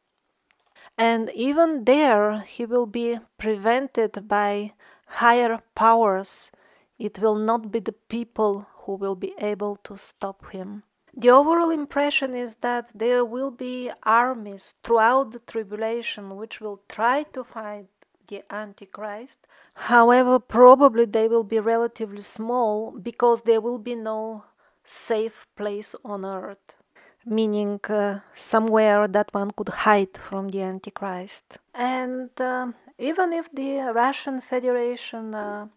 [0.97, 4.73] And even there, he will be prevented by
[5.07, 6.51] higher powers.
[6.97, 10.83] It will not be the people who will be able to stop him.
[11.15, 17.23] The overall impression is that there will be armies throughout the tribulation which will try
[17.33, 17.85] to fight
[18.27, 19.45] the Antichrist.
[19.75, 24.45] However, probably they will be relatively small because there will be no
[24.83, 26.77] safe place on earth,
[27.25, 31.59] meaning uh, somewhere that one could hide from the Antichrist.
[31.75, 35.67] And uh, even if the Russian Federation uh,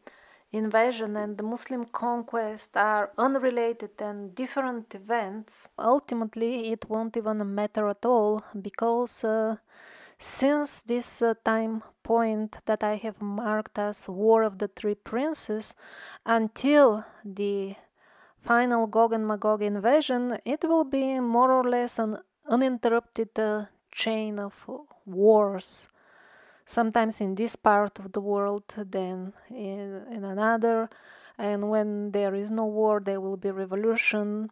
[0.52, 7.88] invasion and the Muslim conquest are unrelated and different events, ultimately it won't even matter
[7.88, 9.56] at all because uh,
[10.18, 15.74] since this uh, time point that I have marked as War of the Three Princes
[16.24, 17.74] until the
[18.40, 22.18] final Gog and Magog invasion, it will be more or less an
[22.48, 24.54] uninterrupted uh, chain of
[25.04, 25.88] wars
[26.66, 30.90] sometimes in this part of the world, then in, in another.
[31.38, 34.50] And when there is no war, there will be revolution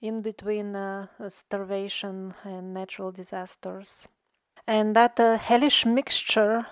[0.00, 4.08] in between uh, starvation and natural disasters.
[4.66, 6.66] And that uh, hellish mixture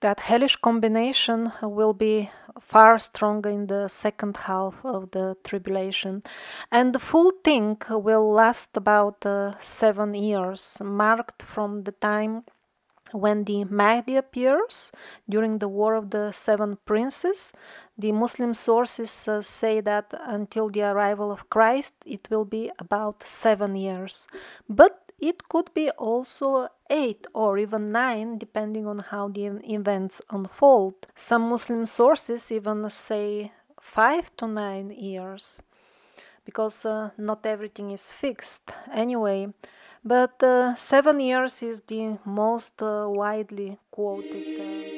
[0.00, 2.30] that hellish combination will be
[2.60, 6.22] far stronger in the second half of the tribulation.
[6.70, 12.44] And the full thing will last about uh, seven years, marked from the time
[13.16, 14.92] when the Mahdi appears
[15.28, 17.52] during the War of the Seven Princes.
[17.98, 23.22] The Muslim sources uh, say that until the arrival of Christ, it will be about
[23.22, 24.26] seven years.
[24.68, 30.94] But it could be also eight or even nine, depending on how the events unfold.
[31.14, 35.62] Some Muslim sources even say five to nine years,
[36.44, 39.48] because uh, not everything is fixed anyway.
[40.06, 44.60] But uh, seven years is the most uh, widely quoted.
[44.60, 44.96] Uh,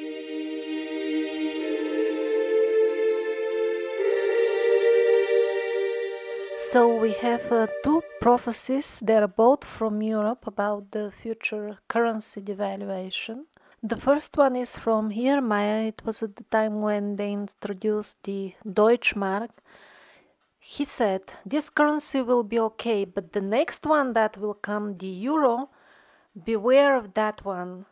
[6.71, 8.99] So we have uh, two prophecies.
[9.03, 13.45] They are both from Europe about the future currency devaluation.
[13.81, 15.87] The first one is from Irlmaier.
[15.87, 19.49] It was at the time when they introduced the Deutschmark.
[20.59, 25.07] He said, This currency will be okay, but the next one that will come, the
[25.07, 25.69] euro,
[26.45, 27.85] beware of that one.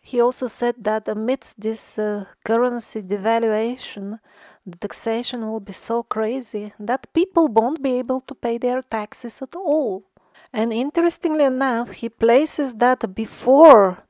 [0.00, 4.18] He also said that amidst this uh, currency devaluation,
[4.66, 9.42] the taxation will be so crazy that people won't be able to pay their taxes
[9.42, 10.04] at all.
[10.52, 14.04] And interestingly enough, he places that before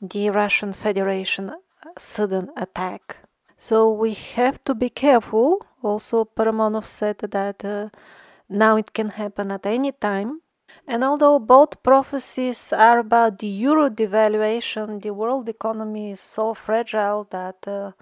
[0.00, 1.52] the Russian Federation
[1.98, 3.21] sudden attack.
[3.68, 5.64] So we have to be careful.
[5.84, 7.90] Also, Paramonov said that uh,
[8.48, 10.40] now it can happen at any time.
[10.88, 17.28] And although both prophecies are about the euro devaluation, the world economy is so fragile
[17.30, 17.92] that uh,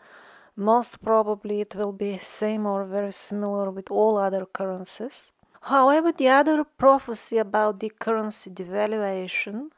[0.56, 5.34] most probably it will be same or very similar with all other currencies.
[5.60, 9.68] However, the other prophecy about the currency devaluation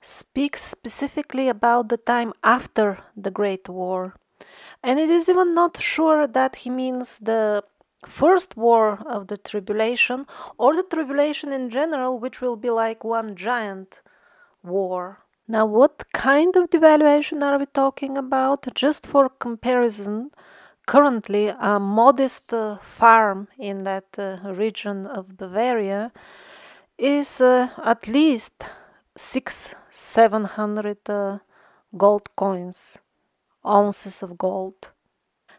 [0.00, 4.14] speaks specifically about the time after the Great War.
[4.82, 7.64] And it is even not sure that he means the
[8.06, 10.26] first war of the tribulation
[10.58, 14.00] or the tribulation in general, which will be like one giant
[14.62, 15.20] war.
[15.48, 18.74] Now, what kind of devaluation are we talking about?
[18.74, 20.30] Just for comparison,
[20.86, 26.12] currently a modest uh, farm in that uh, region of Bavaria
[26.98, 28.64] is uh, at least
[29.16, 31.38] six, seven hundred uh,
[31.96, 32.98] gold coins,
[33.66, 34.90] ounces of gold.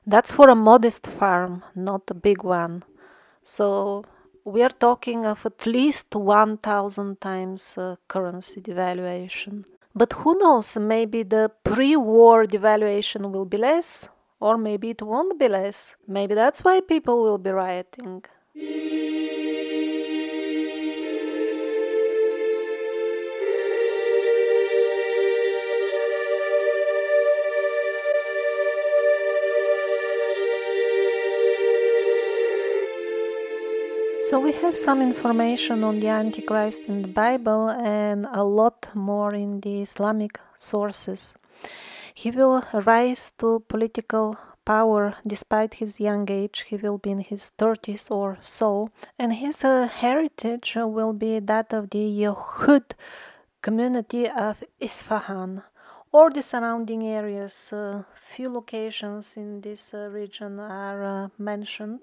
[0.06, 2.84] That's for a modest farm, not a big one.
[3.44, 4.04] So
[4.46, 9.66] we are talking of at least 1000 times uh, currency devaluation.
[9.96, 15.40] But who knows, maybe the pre war devaluation will be less, or maybe it won't
[15.40, 15.96] be less.
[16.08, 18.24] Maybe that's why people will be rioting.
[34.34, 39.36] So we have some information on the Antichrist in the Bible and a lot more
[39.36, 41.36] in the Islamic sources.
[42.16, 46.66] He will rise to political power despite his young age.
[46.68, 51.72] He will be in his 30s or so, and his uh, heritage will be that
[51.72, 52.94] of the Yehud
[53.62, 55.62] community of Isfahan
[56.14, 57.74] or the surrounding areas.
[57.74, 62.00] Uh, few locations in this uh, region are uh, mentioned.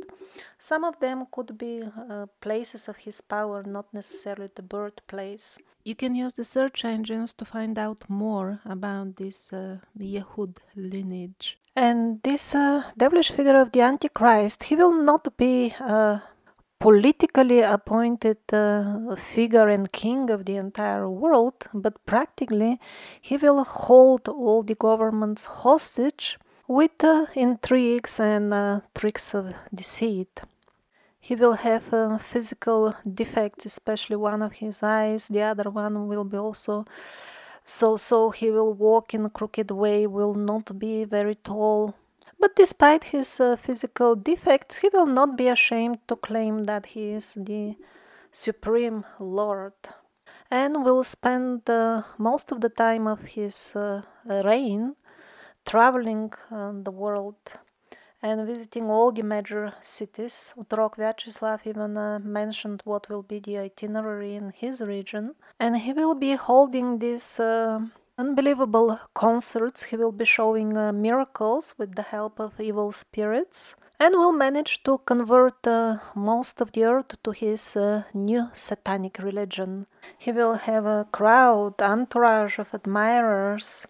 [0.59, 5.59] Some of them could be uh, places of his power, not necessarily the birthplace.
[5.85, 11.57] You can use the search engines to find out more about this uh, Yehud lineage.
[11.75, 15.75] And this uh, devilish figure of the Antichrist, he will not be
[16.81, 22.81] politically appointed uh, figure and king of the entire world, but practically
[23.21, 30.41] he will hold all the governments hostage with uh, intrigues and uh, tricks of deceit.
[31.21, 35.29] He will have uh, physical defects, especially one of his eyes.
[35.29, 36.87] The other one will be also
[37.63, 38.31] so so.
[38.31, 41.95] He will walk in a crooked way, will not be very tall,
[42.41, 47.11] but despite his uh, physical defects, he will not be ashamed to claim that he
[47.11, 47.77] is the
[48.33, 49.75] Supreme Lord
[50.51, 54.03] and will spend uh, most of the time of his uh,
[54.45, 54.97] reign
[55.67, 57.37] traveling uh, the world
[58.23, 60.53] and visiting all the major cities.
[60.59, 65.93] Otrok Vyacheslav even uh, mentioned what will be the itinerary in his region, and he
[65.93, 67.81] will be holding this uh,
[68.21, 69.85] unbelievable concerts.
[69.85, 74.83] He will be showing uh, miracles with the help of evil spirits and will manage
[74.83, 79.87] to convert uh, most of the earth to his uh, new satanic religion.
[80.19, 83.87] He will have a crowd, entourage of admirers.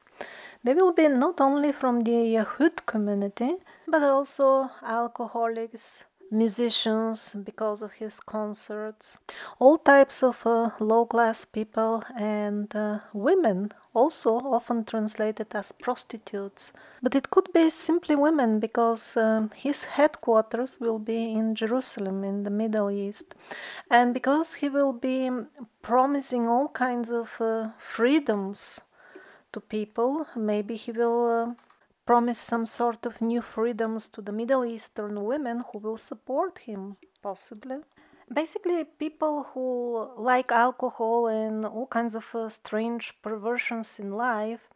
[0.64, 3.52] They will be not only from the Yahud community,
[3.88, 9.18] but also alcoholics, musicians because of his concerts,
[9.58, 16.72] all types of uh, low class people, and uh, women, also often translated as prostitutes.
[17.02, 22.44] But it could be simply women because um, his headquarters will be in Jerusalem in
[22.44, 23.34] the Middle East,
[23.90, 25.30] and because he will be
[25.82, 28.80] promising all kinds of uh, freedoms
[29.52, 31.56] to people, maybe he will
[32.10, 36.96] promise some sort of new freedoms to the Middle Eastern women who will support him,
[37.22, 37.76] possibly.
[38.34, 44.68] Basically, people who like alcohol and all kinds of uh, strange perversions in life,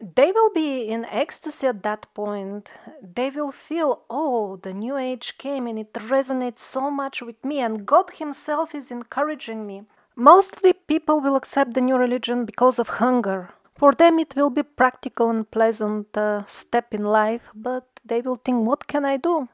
[0.00, 2.68] they will be in ecstasy at that point.
[3.00, 7.60] They will feel, oh, the new age came and it resonates so much with me,
[7.60, 9.84] and God Himself is encouraging me.
[10.16, 13.50] Mostly people will accept the new religion because of hunger,
[13.82, 18.36] for them, it will be practical and pleasant uh, step in life, but they will
[18.44, 19.48] think, "What can I do?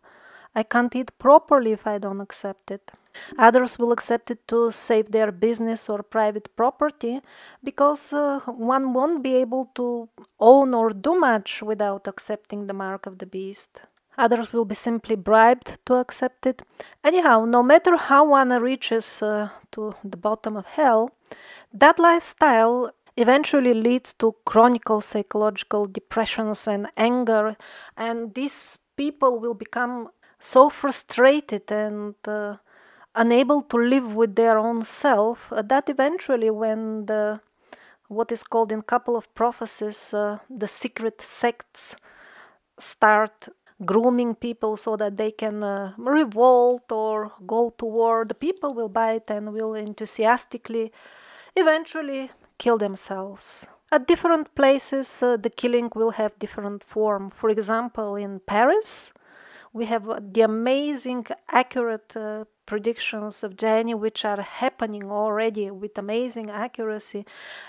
[0.60, 2.92] I can't eat properly if I don't accept it."
[3.46, 7.14] Others will accept it to save their business or private property
[7.68, 8.40] because uh,
[8.74, 9.86] one won't be able to
[10.38, 13.80] own or do much without accepting the mark of the beast.
[14.18, 16.62] Others will be simply bribed to accept it.
[17.02, 21.12] Anyhow, no matter how one reaches uh, to the bottom of hell,
[21.72, 27.56] that lifestyle eventually leads to chronic psychological depressions and anger
[27.96, 30.08] and these people will become
[30.38, 32.56] so frustrated and uh,
[33.16, 37.40] unable to live with their own self uh, that eventually when the
[38.06, 41.96] what is called in couple of prophecies uh, the secret sects
[42.78, 43.48] start
[43.84, 48.88] grooming people so that they can uh, revolt or go to war the people will
[48.88, 50.92] buy it and will enthusiastically
[51.56, 53.66] eventually kill themselves.
[53.90, 57.30] At different places, uh, the killing will have different form.
[57.30, 59.12] For example, in Paris,
[59.72, 66.50] we have the amazing, accurate uh, predictions of Jenny, which are happening already with amazing
[66.50, 67.24] accuracy,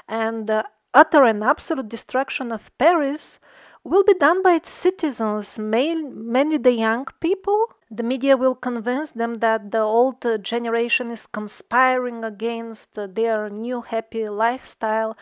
[0.08, 3.40] and the utter and absolute destruction of Paris
[3.84, 9.36] will be done by its citizens, mainly the young people the media will convince them
[9.36, 15.18] that the old generation is conspiring against their new happy lifestyle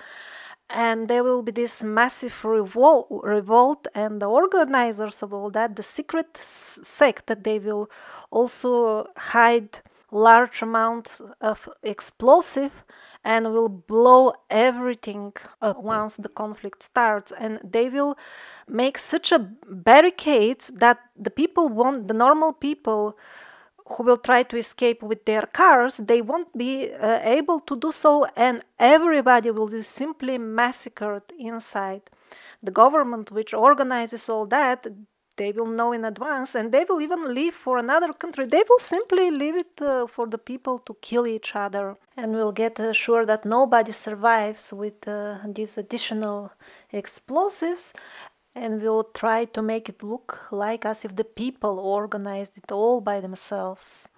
[0.70, 5.84] and there will be this massive revol- revolt and the organizers of all that the
[5.84, 7.90] secret sect that they will
[8.32, 9.80] also hide
[10.12, 12.84] large amounts of explosive
[13.28, 17.34] and will blow everything up once the conflict starts.
[17.38, 18.18] And they will
[18.70, 23.18] make such a barricades that the people won't the normal people
[23.90, 27.92] who will try to escape with their cars they won't be uh, able to do
[27.92, 32.04] so and everybody will be simply massacred inside.
[32.64, 34.88] The government which organizes all that
[35.38, 38.46] they will know in advance and they will even leave for another country.
[38.46, 42.52] They will simply leave it uh, for the people to kill each other and we'll
[42.52, 46.52] get uh, sure that nobody survives with uh, these additional
[46.92, 47.94] explosives
[48.56, 53.00] and we'll try to make it look like as if the people organized it all
[53.02, 54.10] by themselves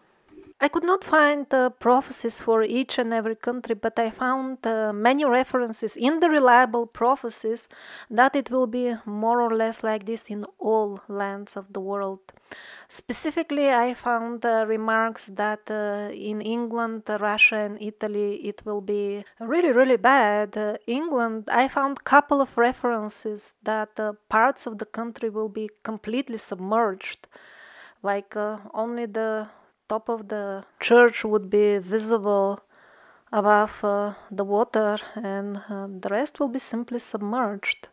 [0.61, 4.91] I could not find uh, prophecies for each and every country, but I found uh,
[4.91, 7.69] many references in the reliable prophecies
[8.09, 12.19] that it will be more or less like this in all lands of the world.
[12.89, 19.23] Specifically, I found uh, remarks that uh, in England, Russia, and Italy it will be
[19.39, 20.57] really, really bad.
[20.57, 25.69] Uh, England, I found couple of references that uh, parts of the country will be
[25.83, 27.29] completely submerged,
[28.03, 28.35] like
[28.73, 29.47] only the
[29.89, 32.61] top of the church would be visible
[33.31, 37.89] above uh, the water and uh, the rest will be simply submerged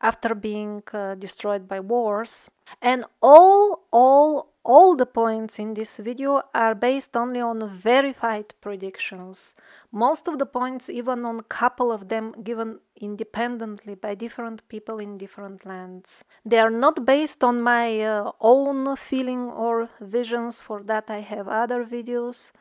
[0.00, 2.50] after being uh, destroyed by wars.
[2.80, 9.54] And all all all the points in this video are based only on verified predictions.
[9.90, 14.98] Most of the points, even on a couple of them, given independently by different people
[15.00, 16.22] in different lands.
[16.44, 21.48] They are not based on my uh, own feeling or visions, for that I have
[21.48, 22.52] other videos.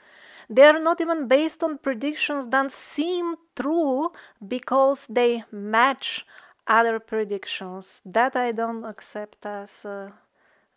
[0.49, 4.11] They are not even based on predictions that seem true
[4.45, 6.25] because they match
[6.67, 8.01] other predictions.
[8.05, 10.09] That I don't accept as uh,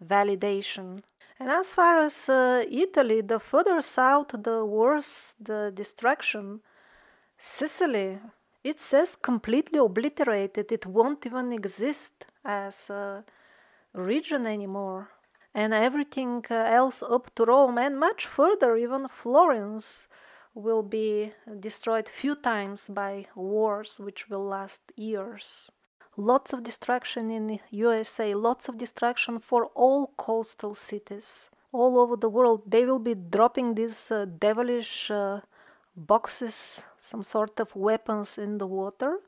[0.05, 1.03] validation.
[1.39, 6.61] And as far as uh, Italy, the further south, the worse the destruction.
[7.37, 8.21] Sicily,
[8.63, 10.71] it says completely obliterated.
[10.71, 13.25] It won't even exist as a
[13.93, 15.11] region anymore.
[15.55, 20.09] And everything uh, else up to Rome and much further, even Florence,
[20.55, 25.71] will be destroyed few times by wars which will last years.
[26.17, 32.29] Lots of destruction in USA, lots of destruction for all coastal cities all over the
[32.29, 32.63] world.
[32.67, 35.41] They will be dropping these uh, devilish uh,
[35.97, 39.19] boxes, some sort of weapons in the water.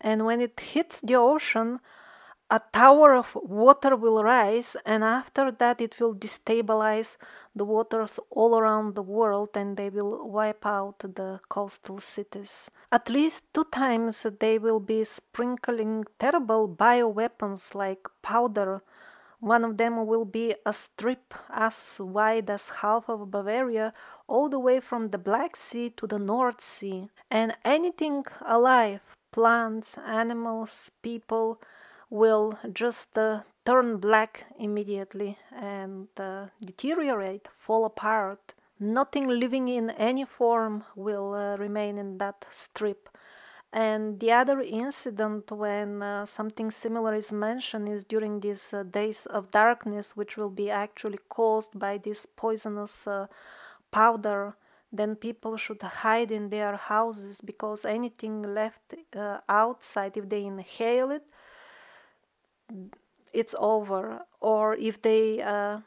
[0.00, 1.80] And when it hits the ocean,
[2.50, 7.16] a tower of water will rise, and after that, it will destabilize
[7.56, 12.70] the waters all around the world and they will wipe out the coastal cities.
[12.92, 18.82] At least two times, they will be sprinkling terrible bioweapons like powder.
[19.40, 23.92] One of them will be a strip as wide as half of Bavaria,
[24.26, 27.08] all the way from the Black Sea to the North Sea.
[27.30, 29.00] And anything alive,
[29.32, 31.60] plants, animals, people,
[32.10, 38.52] will just uh, turn black immediately and uh, deteriorate, fall apart.
[38.78, 43.08] Nothing living in any form will uh, remain in that strip.
[43.72, 49.26] And the other incident when uh, something similar is mentioned is during these uh, days
[49.26, 53.26] of darkness, which will be actually caused by this poisonous uh,
[53.90, 54.56] powder.
[54.92, 58.94] Then people should hide in their houses because anything left
[59.48, 61.24] outside, if they inhale it,
[63.32, 64.20] it's over.
[64.40, 65.80] Or if they uh,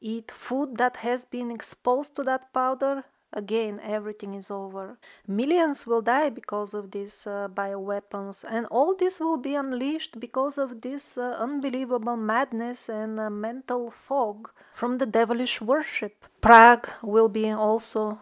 [0.00, 4.98] eat food that has been exposed to that powder again everything is over.
[5.26, 8.44] Millions will die because of these uh, bioweapons.
[8.48, 13.90] And all this will be unleashed because of this uh, unbelievable madness and uh, mental
[13.90, 16.26] fog from the devilish worship.
[16.40, 18.20] Prague will be also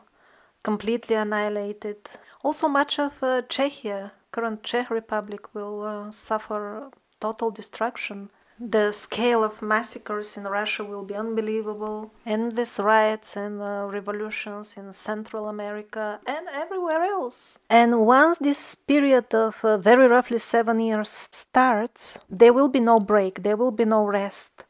[0.62, 2.09] completely annihilated.
[2.42, 6.90] Also much of uh, czechia current czech republic will uh, suffer
[7.21, 8.31] total destruction.
[8.62, 12.11] The scale of massacres in Russia will be unbelievable.
[12.27, 17.57] Endless riots and uh, revolutions in Central America and everywhere else.
[17.71, 23.01] And once this period of uh, very roughly seven years starts, there will be no
[23.01, 24.64] break, there will be no rest.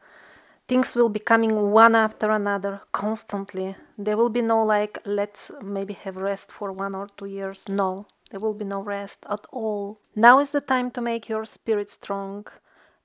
[0.68, 3.74] Things will be coming one after another constantly.
[3.98, 7.68] There will be no like, let's maybe have rest for one or two years.
[7.68, 10.00] No, there will be no rest at all.
[10.14, 12.46] Now is the time to make your spirit strong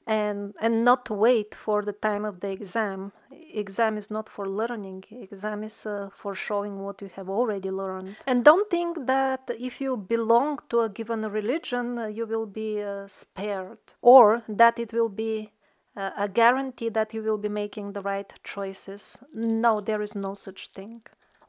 [0.08, 3.12] and and not wait for the time of the exam.
[3.32, 5.04] Exam is not for learning.
[5.10, 8.16] Exam is uh, for showing what you have already learned.
[8.28, 12.84] And don't think that if you belong to a given religion, uh, you will be
[12.84, 15.52] uh, spared or that it will be
[15.98, 19.18] uh, a guarantee that you will be making the right choices.
[19.34, 21.02] No, there is no such thing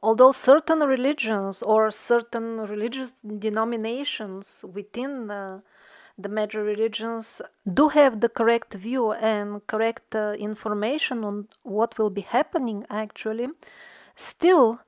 [0.03, 5.63] although certain religions or certain religious denominations within the,
[6.19, 7.43] the major religions
[7.73, 13.49] do have the correct view and correct uh, information on what will be happening actually,
[14.15, 14.81] still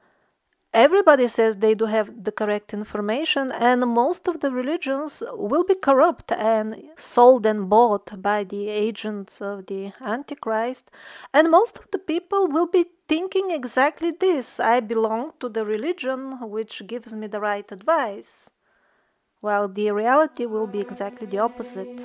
[0.72, 5.74] everybody says they do have the correct information and most of the religions will be
[5.74, 10.90] corrupt and sold and bought by the agents of the antichrist
[11.32, 16.38] and most of the people will be thinking exactly this I belong to the religion
[16.50, 18.50] which gives me the right advice,
[19.40, 21.98] while the reality will be exactly the opposite.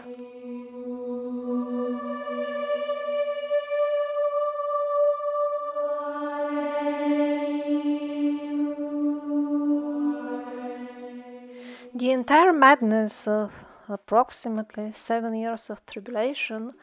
[11.95, 13.53] The entire madness of
[13.87, 16.73] approximately seven years of tribulation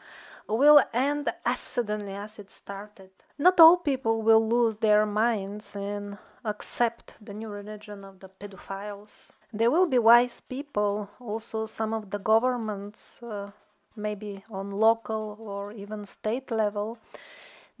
[0.47, 3.09] will end as suddenly as it started.
[3.37, 9.31] Not all people will lose their minds and accept the new religion of the pedophiles.
[9.51, 13.51] There will be wise people, also some of the governments, uh,
[13.97, 16.97] maybe on local or even state level,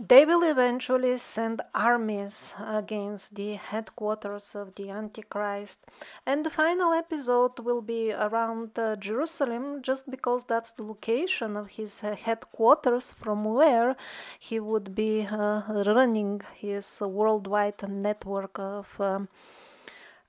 [0.07, 5.79] they will eventually send armies against the headquarters of the Antichrist,
[6.25, 11.69] and the final episode will be around uh, Jerusalem just because that's the location of
[11.69, 13.95] his uh, headquarters from where
[14.39, 18.99] he would be uh, running his worldwide network of.
[18.99, 19.29] Um,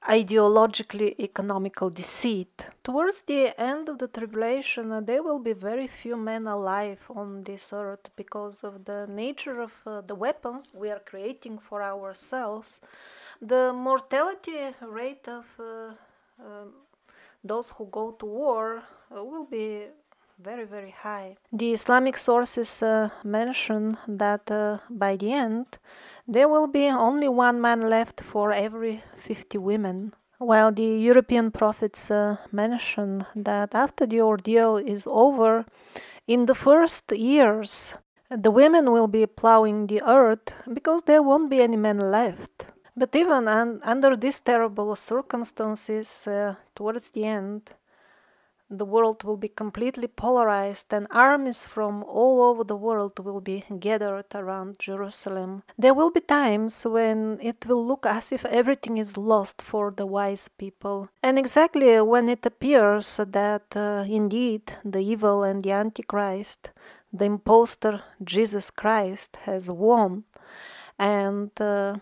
[0.09, 2.67] ideologically economical deceit.
[2.83, 7.45] Towards the end of the tribulation, uh, there will be very few men alive on
[7.45, 12.81] this earth because of the nature of uh, the weapons we are creating for ourselves.
[13.41, 15.95] The mortality rate of uh,
[16.45, 16.73] um,
[17.45, 18.83] those who go to war
[19.15, 19.87] uh, will be
[20.43, 21.37] very, very high.
[21.53, 25.79] The Islamic sources uh, mention that uh, by the end,
[26.27, 30.15] there will be only one man left for every 50 women.
[30.39, 35.65] While the European prophets uh, mention that after the ordeal is over,
[36.27, 37.95] in the first years,
[38.29, 42.67] the women will be plowing the earth because there won't be any men left.
[42.97, 47.71] But even un- under these terrible circumstances, uh, towards the end,
[48.73, 53.65] the world will be completely polarized and armies from all over the world will be
[53.79, 55.63] gathered around Jerusalem.
[55.79, 60.07] There will be times when it will look as if everything is lost for the
[60.07, 61.09] wise people.
[61.23, 66.71] And exactly when it appears that uh, indeed the evil and the Antichrist,
[67.13, 70.25] the impostor Jesus Christ, has won
[70.99, 71.97] and uh,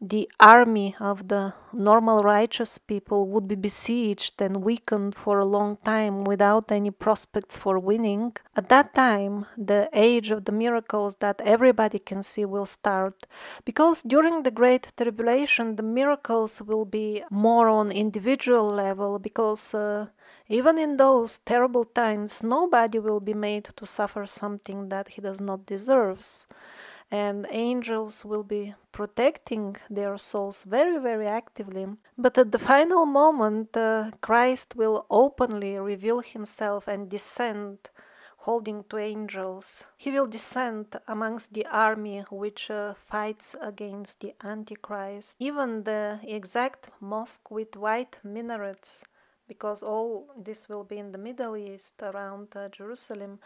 [0.00, 5.76] the army of the normal righteous people would be besieged and weakened for a long
[5.84, 8.32] time without any prospects for winning.
[8.54, 13.26] At that time, the age of the miracles that everybody can see will start.
[13.64, 20.06] Because during the Great Tribulation, the miracles will be more on individual level because uh,
[20.48, 25.40] even in those terrible times, nobody will be made to suffer something that he does
[25.40, 26.24] not deserve
[27.10, 31.86] and angels will be protecting their souls very, very actively.
[32.16, 37.78] But at the final moment, uh, Christ will openly reveal himself and descend
[38.38, 39.84] holding two angels.
[39.96, 45.36] He will descend amongst the army which uh, fights against the Antichrist.
[45.38, 49.02] Even the exact mosque with white minarets,
[49.46, 53.38] because all this will be in the Middle East around uh, Jerusalem,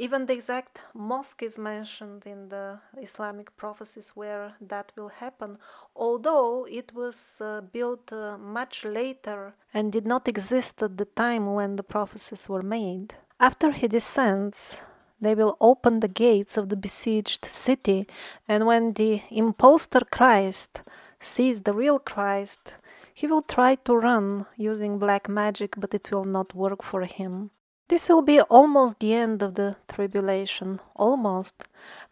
[0.00, 5.58] even the exact mosque is mentioned in the Islamic prophecies where that will happen,
[5.94, 11.52] although it was uh, built uh, much later and did not exist at the time
[11.52, 13.12] when the prophecies were made.
[13.38, 14.78] After he descends,
[15.20, 18.06] they will open the gates of the besieged city,
[18.48, 20.80] and when the impostor Christ
[21.20, 22.72] sees the real Christ,
[23.12, 27.50] he will try to run using black magic, but it will not work for him.
[27.90, 31.54] This will be almost the end of the tribulation, almost,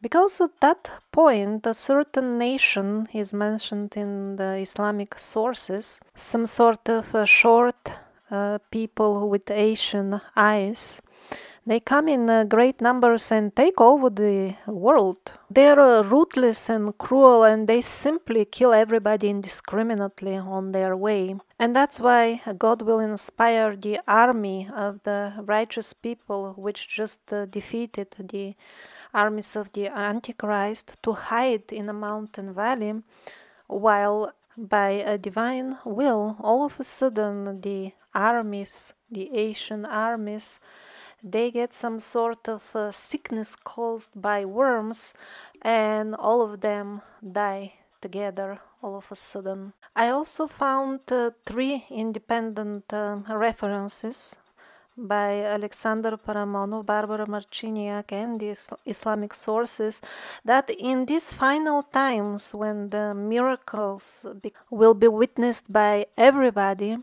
[0.02, 6.88] because at that point a certain nation is mentioned in the Islamic sources, some sort
[6.88, 7.92] of short
[8.28, 11.00] uh, people with Asian eyes
[11.66, 15.32] they come in uh, great numbers and take over the world.
[15.50, 21.36] They are uh, ruthless and cruel and they simply kill everybody indiscriminately on their way.
[21.58, 27.46] And that's why God will inspire the army of the righteous people which just uh,
[27.46, 28.54] defeated the
[29.12, 33.02] armies of the Antichrist to hide in a mountain valley
[33.66, 40.58] while by a divine will all of a sudden the armies, the Asian armies,
[41.22, 45.14] they get some sort of uh, sickness caused by worms
[45.62, 47.02] and all of them
[47.32, 49.72] die together all of a sudden.
[49.96, 54.36] I also found uh, three independent uh, references
[54.96, 60.00] by Alexander Paramonov, Barbara Marciniak, and the Islamic sources
[60.44, 64.26] that in these final times when the miracles
[64.70, 66.98] will be witnessed by everybody,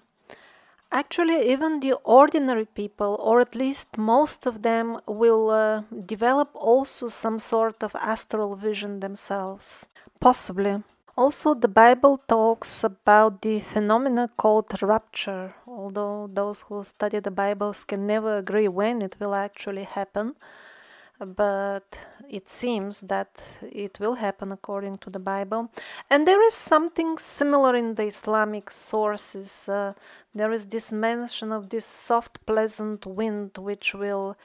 [0.96, 7.10] Actually, even the ordinary people, or at least most of them, will uh, develop also
[7.10, 9.88] some sort of astral vision themselves.
[10.22, 10.82] Possibly.
[11.18, 17.84] Also, the Bible talks about the phenomena called rapture, although those who study the Bibles
[17.84, 20.36] can never agree when it will actually happen
[21.20, 21.98] but
[22.30, 23.30] it seems that
[23.62, 25.70] it will happen according to the Bible.
[26.10, 29.70] And there is something similar in the Islamic sources.
[29.70, 29.94] Uh,
[30.34, 34.36] there is this mention of this soft, pleasant wind which will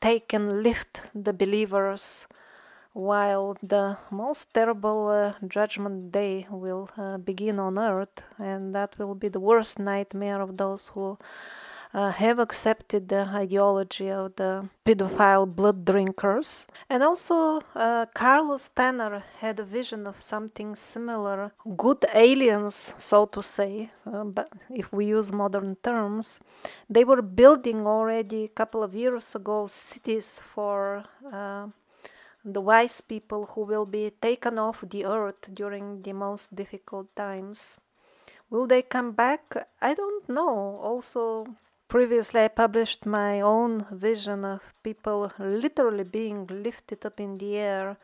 [0.00, 2.26] take and lift the believers,
[2.92, 9.14] while the most terrible uh, judgment day will uh, begin on earth, and that will
[9.14, 11.18] be the worst nightmare of those who
[11.96, 16.66] uh, have accepted the ideology of the pedophile blood drinkers.
[16.90, 23.42] And also, uh, Carlos Tanner had a vision of something similar good aliens, so to
[23.42, 26.38] say, uh, but if we use modern terms.
[26.90, 31.68] They were building already a couple of years ago cities for uh,
[32.44, 37.78] the wise people who will be taken off the earth during the most difficult times.
[38.50, 39.66] Will they come back?
[39.80, 40.78] I don't know.
[40.82, 41.46] Also,
[41.88, 47.96] Previously, I published my own vision of people literally being lifted up in the air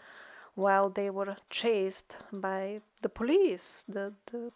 [0.54, 4.52] while they were chased by the police, the, the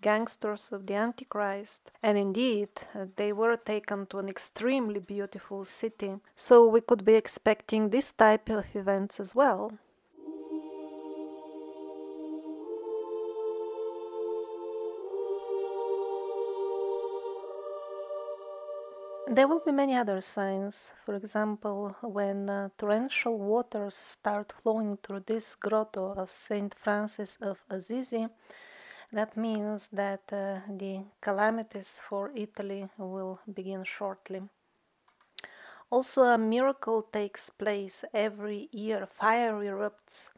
[0.00, 1.90] gangsters of the Antichrist.
[2.02, 6.16] And indeed, uh, they were taken to an extremely beautiful city.
[6.34, 9.72] So we could be expecting this type of events as well.
[19.36, 20.92] There will be many other signs.
[21.04, 27.58] For example, when uh, torrential waters start flowing through this grotto of Saint Francis of
[27.68, 28.28] Assisi,
[29.12, 34.42] That means that uh, the calamities for Italy will begin shortly.
[35.90, 39.06] Also, a miracle takes place every year.
[39.06, 40.30] Fire erupts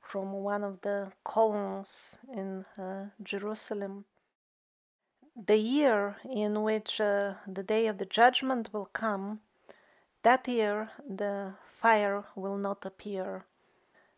[0.00, 4.04] from one of the columns in uh, Jerusalem.
[5.36, 9.40] The year in which uh, the day of the judgment will come,
[10.22, 13.44] that year the fire will not appear.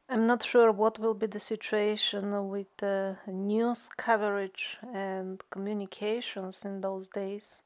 [0.09, 6.81] I'm not sure what will be the situation with the news coverage and communications in
[6.81, 7.61] those days.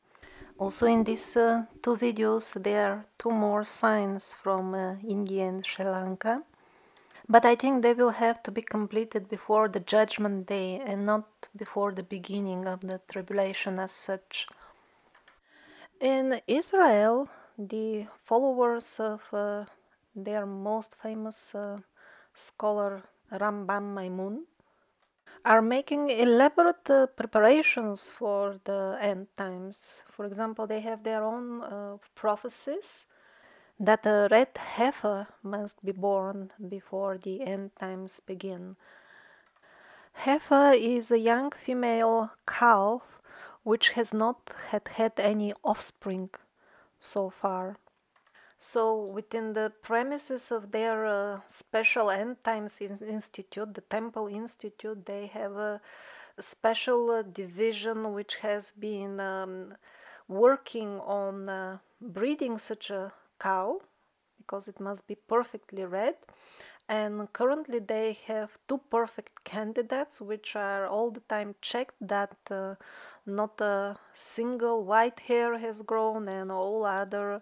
[0.59, 5.65] Also, in these uh, two videos, there are two more signs from uh, India and
[5.65, 6.43] Sri Lanka.
[7.33, 11.49] But I think they will have to be completed before the judgment day and not
[11.57, 14.47] before the beginning of the tribulation as such.
[15.99, 19.65] In Israel, the followers of uh,
[20.15, 21.79] their most famous uh,
[22.35, 23.03] scholar
[23.33, 24.43] Rambam Maimun
[25.47, 30.03] are making elaborate uh, preparations for the end times.
[30.11, 33.07] For example, they have their own uh, prophecies
[33.83, 38.77] that a red heifer must be born before the end times begin.
[40.13, 43.21] Heifer is a young female calf
[43.65, 46.31] which has not had, had any offspring
[47.01, 47.77] so far.
[48.57, 55.27] So, within the premises of their uh, special end times institute, the Temple Institute, they
[55.27, 55.81] have a,
[56.39, 59.75] special uh, division which has been um,
[60.29, 63.13] working on uh, breeding such a
[63.43, 63.81] cow
[64.39, 66.17] because it must be perfectly red.
[66.89, 72.75] And currently, they have two perfect candidates, which are all the time checked that uh,
[73.25, 77.41] not a single white hair has grown, and all other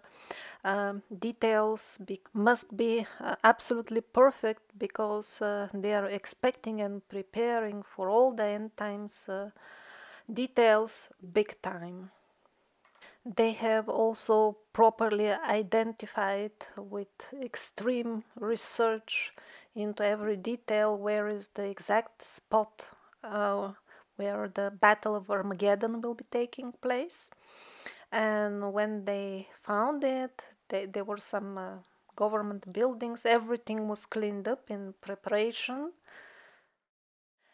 [0.63, 7.83] um, details be must be uh, absolutely perfect because uh, they are expecting and preparing
[7.83, 9.49] for all the end times uh,
[10.31, 12.11] details big time.
[13.25, 17.07] They have also properly identified with
[17.39, 19.31] extreme research
[19.75, 22.83] into every detail where is the exact spot
[23.23, 23.73] uh,
[24.15, 27.29] where the Battle of Armageddon will be taking place.
[28.11, 31.69] And when they found it, they, there were some uh,
[32.15, 35.93] government buildings, everything was cleaned up in preparation.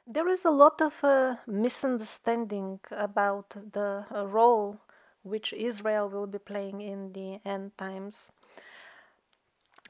[0.06, 4.80] There is a lot of uh, misunderstanding about the uh, role
[5.28, 8.32] which Israel will be playing in the end times.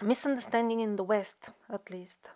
[0.02, 2.30] Misunderstanding in the West, at least.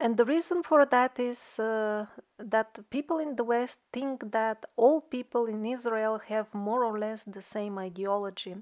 [0.00, 2.06] And the reason for that is uh,
[2.38, 7.24] that people in the West think that all people in Israel have more or less
[7.24, 8.54] the same ideology,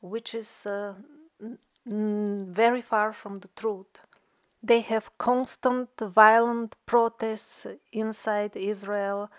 [0.00, 0.94] which is uh,
[1.84, 4.00] very far from the truth.
[4.62, 9.30] They have constant violent protests inside Israel.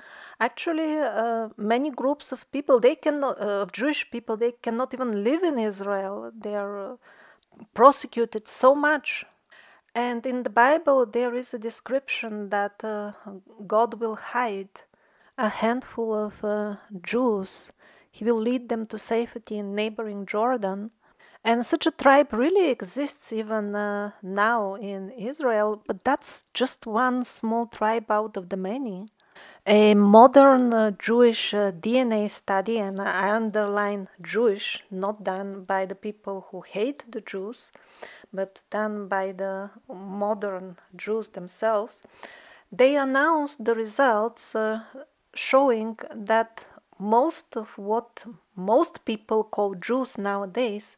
[0.48, 5.12] Actually, uh, many groups of people, they cannot, uh, of Jewish people, they cannot even
[5.30, 6.16] live in Israel.
[6.46, 6.96] They are uh,
[7.80, 9.10] prosecuted so much
[9.96, 13.12] and in the Bible, there is a description that uh,
[13.68, 14.82] God will hide
[15.38, 17.72] a handful of uh, Jews.
[18.10, 20.92] He will lead them to safety in neighboring Jordan.
[21.44, 27.68] And such a tribe really exists even now in Israel, but that's just one small
[27.68, 29.08] tribe out of the many.
[29.66, 35.96] A modern uh, Jewish uh, DNA study, and I underline Jewish, not done by the
[35.96, 37.72] people who hate the Jews,
[38.34, 42.02] but done by the modern Jews themselves,
[42.74, 44.82] they announced the results uh,
[45.34, 46.66] showing that
[47.00, 48.26] most of what
[48.58, 50.98] most people call Jews nowadays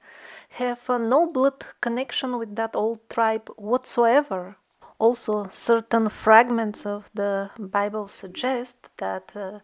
[0.49, 4.57] have no blood connection with that old tribe whatsoever.
[4.97, 9.59] Also, certain fragments of the Bible suggest that uh,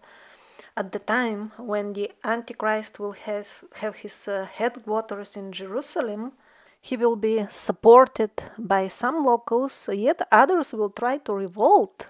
[0.75, 6.33] at the time when the Antichrist will has, have his uh, headquarters in Jerusalem,
[6.81, 12.07] he will be supported by some locals, yet others will try to revolt.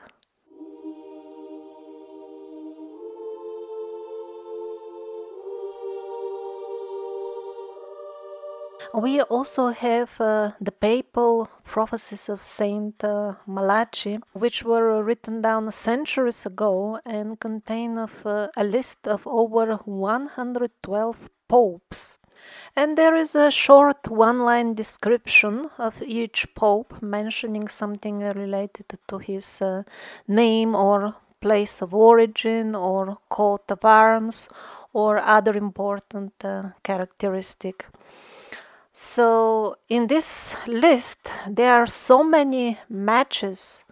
[8.94, 15.72] We also have uh, the papal prophecies of Saint uh, Malachi, which were written down
[15.72, 22.20] centuries ago and contain of, uh, a list of over 112 popes.
[22.76, 29.18] And there is a short one line description of each pope mentioning something related to
[29.20, 29.84] his uh,
[30.28, 34.50] name or place of origin or coat of arms
[34.92, 37.86] or other important uh, characteristic.
[38.94, 43.86] So in this list there are so many matches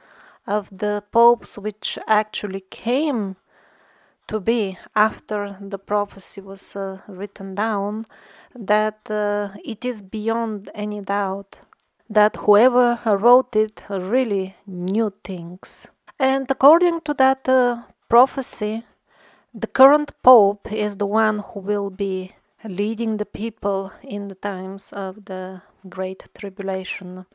[0.46, 3.36] of the popes which actually came
[4.28, 8.06] to be after the prophecy was uh, written down,
[8.56, 11.58] that uh, it is beyond any doubt
[12.10, 15.88] that whoever wrote it really knew things.
[16.20, 18.84] And according to that uh, prophecy,
[19.54, 22.34] the current pope is the one who will be
[22.64, 27.26] leading the people in the times of the Great Tribulation.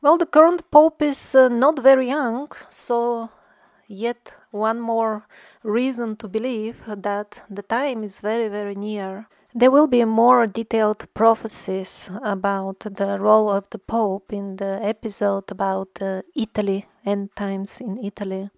[0.00, 3.30] Well, the current pope is uh, not very young, so
[3.88, 5.26] yet one more
[5.62, 9.26] reason to believe that the time is very, very near.
[9.54, 15.50] There will be more detailed prophecies about the role of the Pope in the episode
[15.50, 18.50] about uh, Italy, end times in Italy.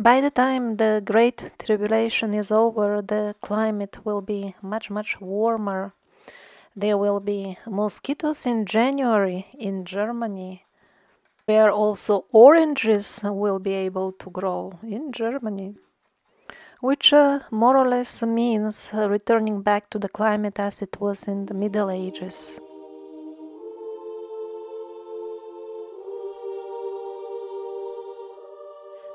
[0.00, 5.92] By the time the Great Tribulation is over, the climate will be much, much warmer.
[6.76, 10.64] There will be mosquitoes in January in Germany,
[11.46, 15.74] where also oranges will be able to grow in Germany,
[16.80, 21.24] which uh, more or less means uh, returning back to the climate as it was
[21.24, 22.60] in the Middle Ages.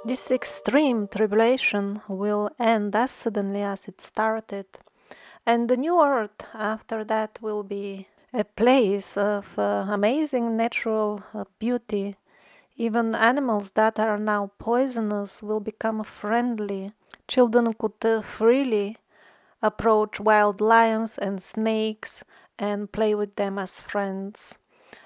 [0.06, 4.66] This extreme tribulation will end as suddenly as it started,
[5.46, 11.46] and the new earth after that will be a place of uh, amazing natural uh,
[11.58, 12.18] beauty.
[12.76, 16.92] Even animals that are now poisonous will become friendly.
[17.30, 18.98] Children could uh, freely
[19.62, 22.26] approach wild lions and snakes
[22.60, 24.58] and play with them as friends.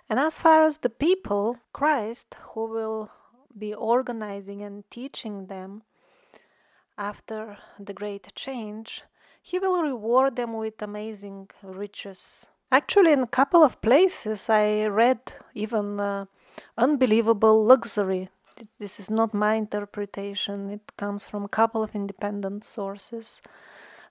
[0.10, 3.12] And as far as the people, Christ, who will
[3.60, 5.84] be organizing and teaching them
[6.97, 9.03] after the great change,
[9.41, 12.47] he will reward them with amazing riches.
[12.72, 15.20] Actually, in a couple of places, I read
[15.53, 16.26] even uh,
[16.78, 18.30] unbelievable luxury.
[18.80, 23.41] This is not my interpretation, it comes from a couple of independent sources.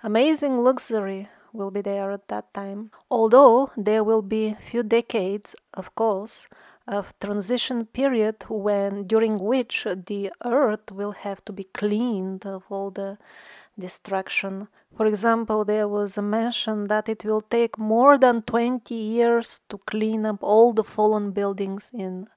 [0.02, 5.94] Amazing luxury will be there at that time, although there will be few decades, of
[5.96, 6.46] course,
[6.86, 12.90] of transition period when during which the earth will have to be cleaned of all
[12.90, 13.18] the
[13.78, 14.68] destruction.
[14.96, 19.78] For example, there was a mention that it will take more than 20 years to
[19.78, 22.28] clean up all the fallen buildings in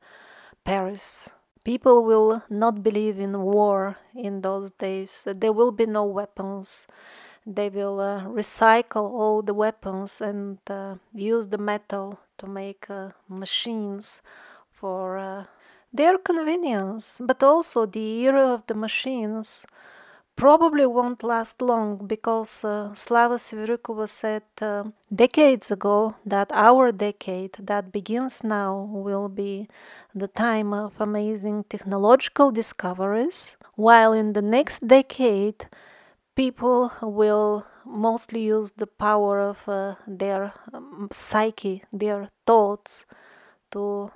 [0.66, 1.30] Paris.
[1.64, 5.26] People will not believe in war in those days.
[5.26, 6.88] There will be no weapons.
[7.46, 13.10] They will uh, recycle all the weapons and uh, use the metal to make uh,
[13.28, 14.22] machines
[14.72, 15.44] for uh,
[15.94, 19.66] their convenience, but also the era of the machines
[20.40, 27.58] probably won't last long because uh, Slava Sevryukova said uh, decades ago that our decade
[27.60, 29.68] that begins now will be
[30.16, 35.68] the time of amazing technological discoveries, while in the next decade
[36.36, 43.06] people will mostly use the power of uh, their um, psyche, their thoughts,
[43.72, 44.12] to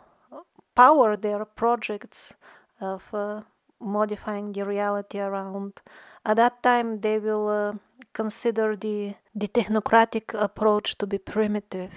[0.75, 2.33] power their projects
[2.79, 3.41] of uh,
[3.79, 5.81] modifying the reality around.
[6.25, 7.73] At that time, they will uh,
[8.13, 11.91] consider the, the technocratic approach to be primitive.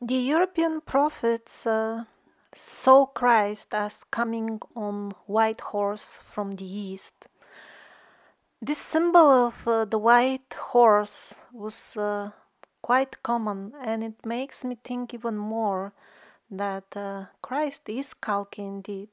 [0.00, 2.04] The European prophets uh,
[2.54, 7.26] saw Christ as coming on white horse from the east.
[8.60, 12.32] This symbol of uh, the white horse was uh,
[12.82, 15.92] quite common, and it makes me think even more
[16.50, 19.10] that uh, Christ is Kalki indeed.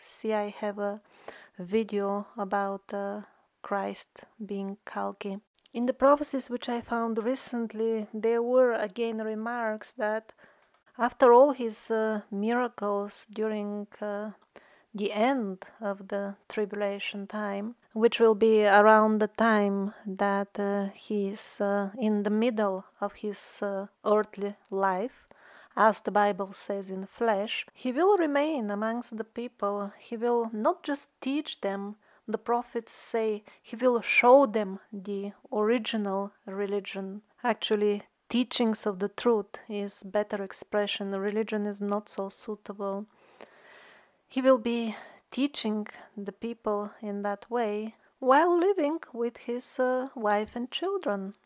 [0.00, 1.00] See, I have a
[1.58, 3.22] video about uh,
[3.62, 4.10] Christ
[4.44, 5.38] being Kalki.
[5.72, 10.32] In the prophecies which I found recently, there were again remarks that
[10.96, 14.30] after all his uh, miracles during uh,
[14.94, 21.28] the end of the tribulation time, which will be around the time that uh, he
[21.28, 25.26] is uh, in the middle of his uh, earthly life,
[25.76, 29.92] as the Bible says in flesh, he will remain amongst the people.
[29.98, 31.96] He will not just teach them,
[32.28, 37.22] the prophets say, he will show them the original religion.
[37.42, 41.10] Actually, teachings of the truth is better expression.
[41.10, 43.06] Religion is not so suitable.
[44.34, 44.96] He will be
[45.30, 45.86] teaching
[46.16, 51.36] the people in that way while living with his uh, wife and children.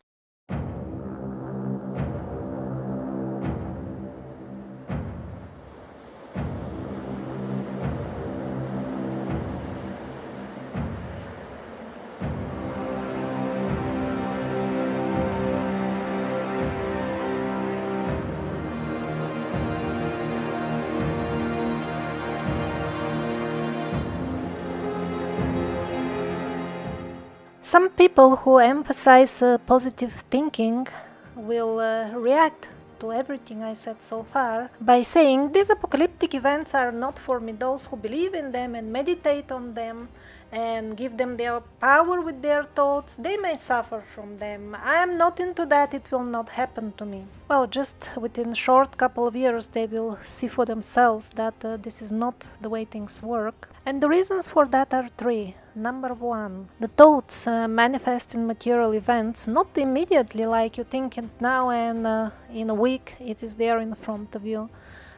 [27.69, 30.87] Some people who emphasize uh, positive thinking
[31.35, 32.67] will uh, react
[32.99, 37.51] to everything I said so far by saying these apocalyptic events are not for me.
[37.51, 40.09] Those who believe in them and meditate on them
[40.51, 44.75] and give them their power with their thoughts, they may suffer from them.
[44.83, 47.25] I am not into that, it will not happen to me.
[47.47, 52.01] Well, just within short couple of years, they will see for themselves that uh, this
[52.01, 53.69] is not the way things work.
[53.85, 55.55] And the reasons for that are three.
[55.75, 61.25] Number one, the thoughts uh, manifest in material events, not immediately like you think it
[61.39, 64.69] now and uh, in a week it is there in front of you.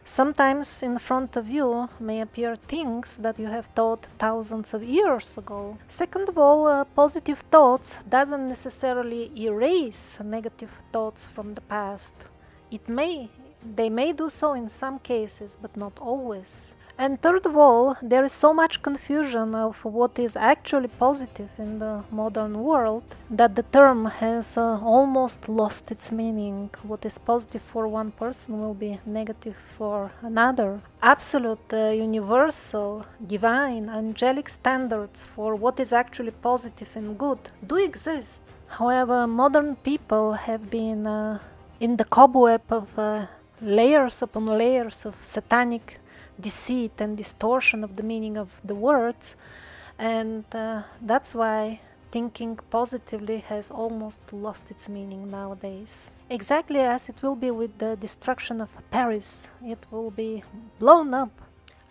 [0.05, 5.37] Sometimes in front of you may appear things that you have thought thousands of years
[5.37, 5.77] ago.
[5.87, 12.15] Second of all, uh, positive thoughts doesn't necessarily erase negative thoughts from the past.
[12.71, 13.29] It may,
[13.75, 16.73] they may do so in some cases, but not always.
[17.03, 21.79] And third of all, there is so much confusion of what is actually positive in
[21.79, 23.01] the modern world
[23.31, 26.69] that the term has uh, almost lost its meaning.
[26.83, 30.79] What is positive for one person will be negative for another.
[31.01, 38.41] Absolute, uh, universal, divine, angelic standards for what is actually positive and good do exist.
[38.67, 41.39] However, modern people have been uh,
[41.79, 43.25] in the cobweb of uh,
[43.59, 45.97] layers upon layers of satanic
[46.39, 49.35] deceit and distortion of the meaning of the words
[49.97, 51.79] and uh, that's why
[52.11, 56.09] thinking positively has almost lost its meaning nowadays.
[56.29, 60.43] Exactly as it will be with the destruction of Paris, it will be
[60.79, 61.41] blown up,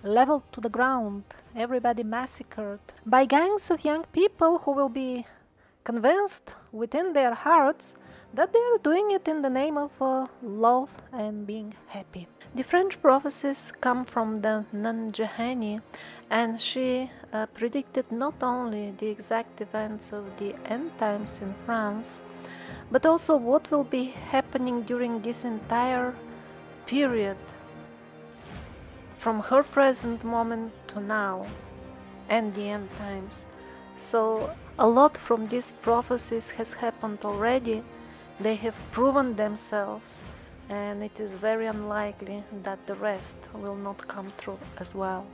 [0.03, 1.25] leveled to the ground,
[1.57, 5.27] everybody massacred by gangs of young people who will be
[5.85, 7.95] convinced within their hearts
[8.33, 12.29] that they are doing it in the name of uh, love and being happy.
[12.55, 15.81] The French prophecies come from the nun Jahenny,
[16.31, 22.21] and she uh, predicted not only the exact events of the end times in France,
[22.91, 26.15] but also what will be happening during this entire
[26.87, 27.37] period
[29.19, 31.47] from her present moment to now
[32.29, 33.45] and the end times.
[33.99, 37.83] So a lot from these prophecies has happened already
[38.41, 40.19] they have proven themselves
[40.71, 45.27] and it is very unlikely that the rest will not come true as well.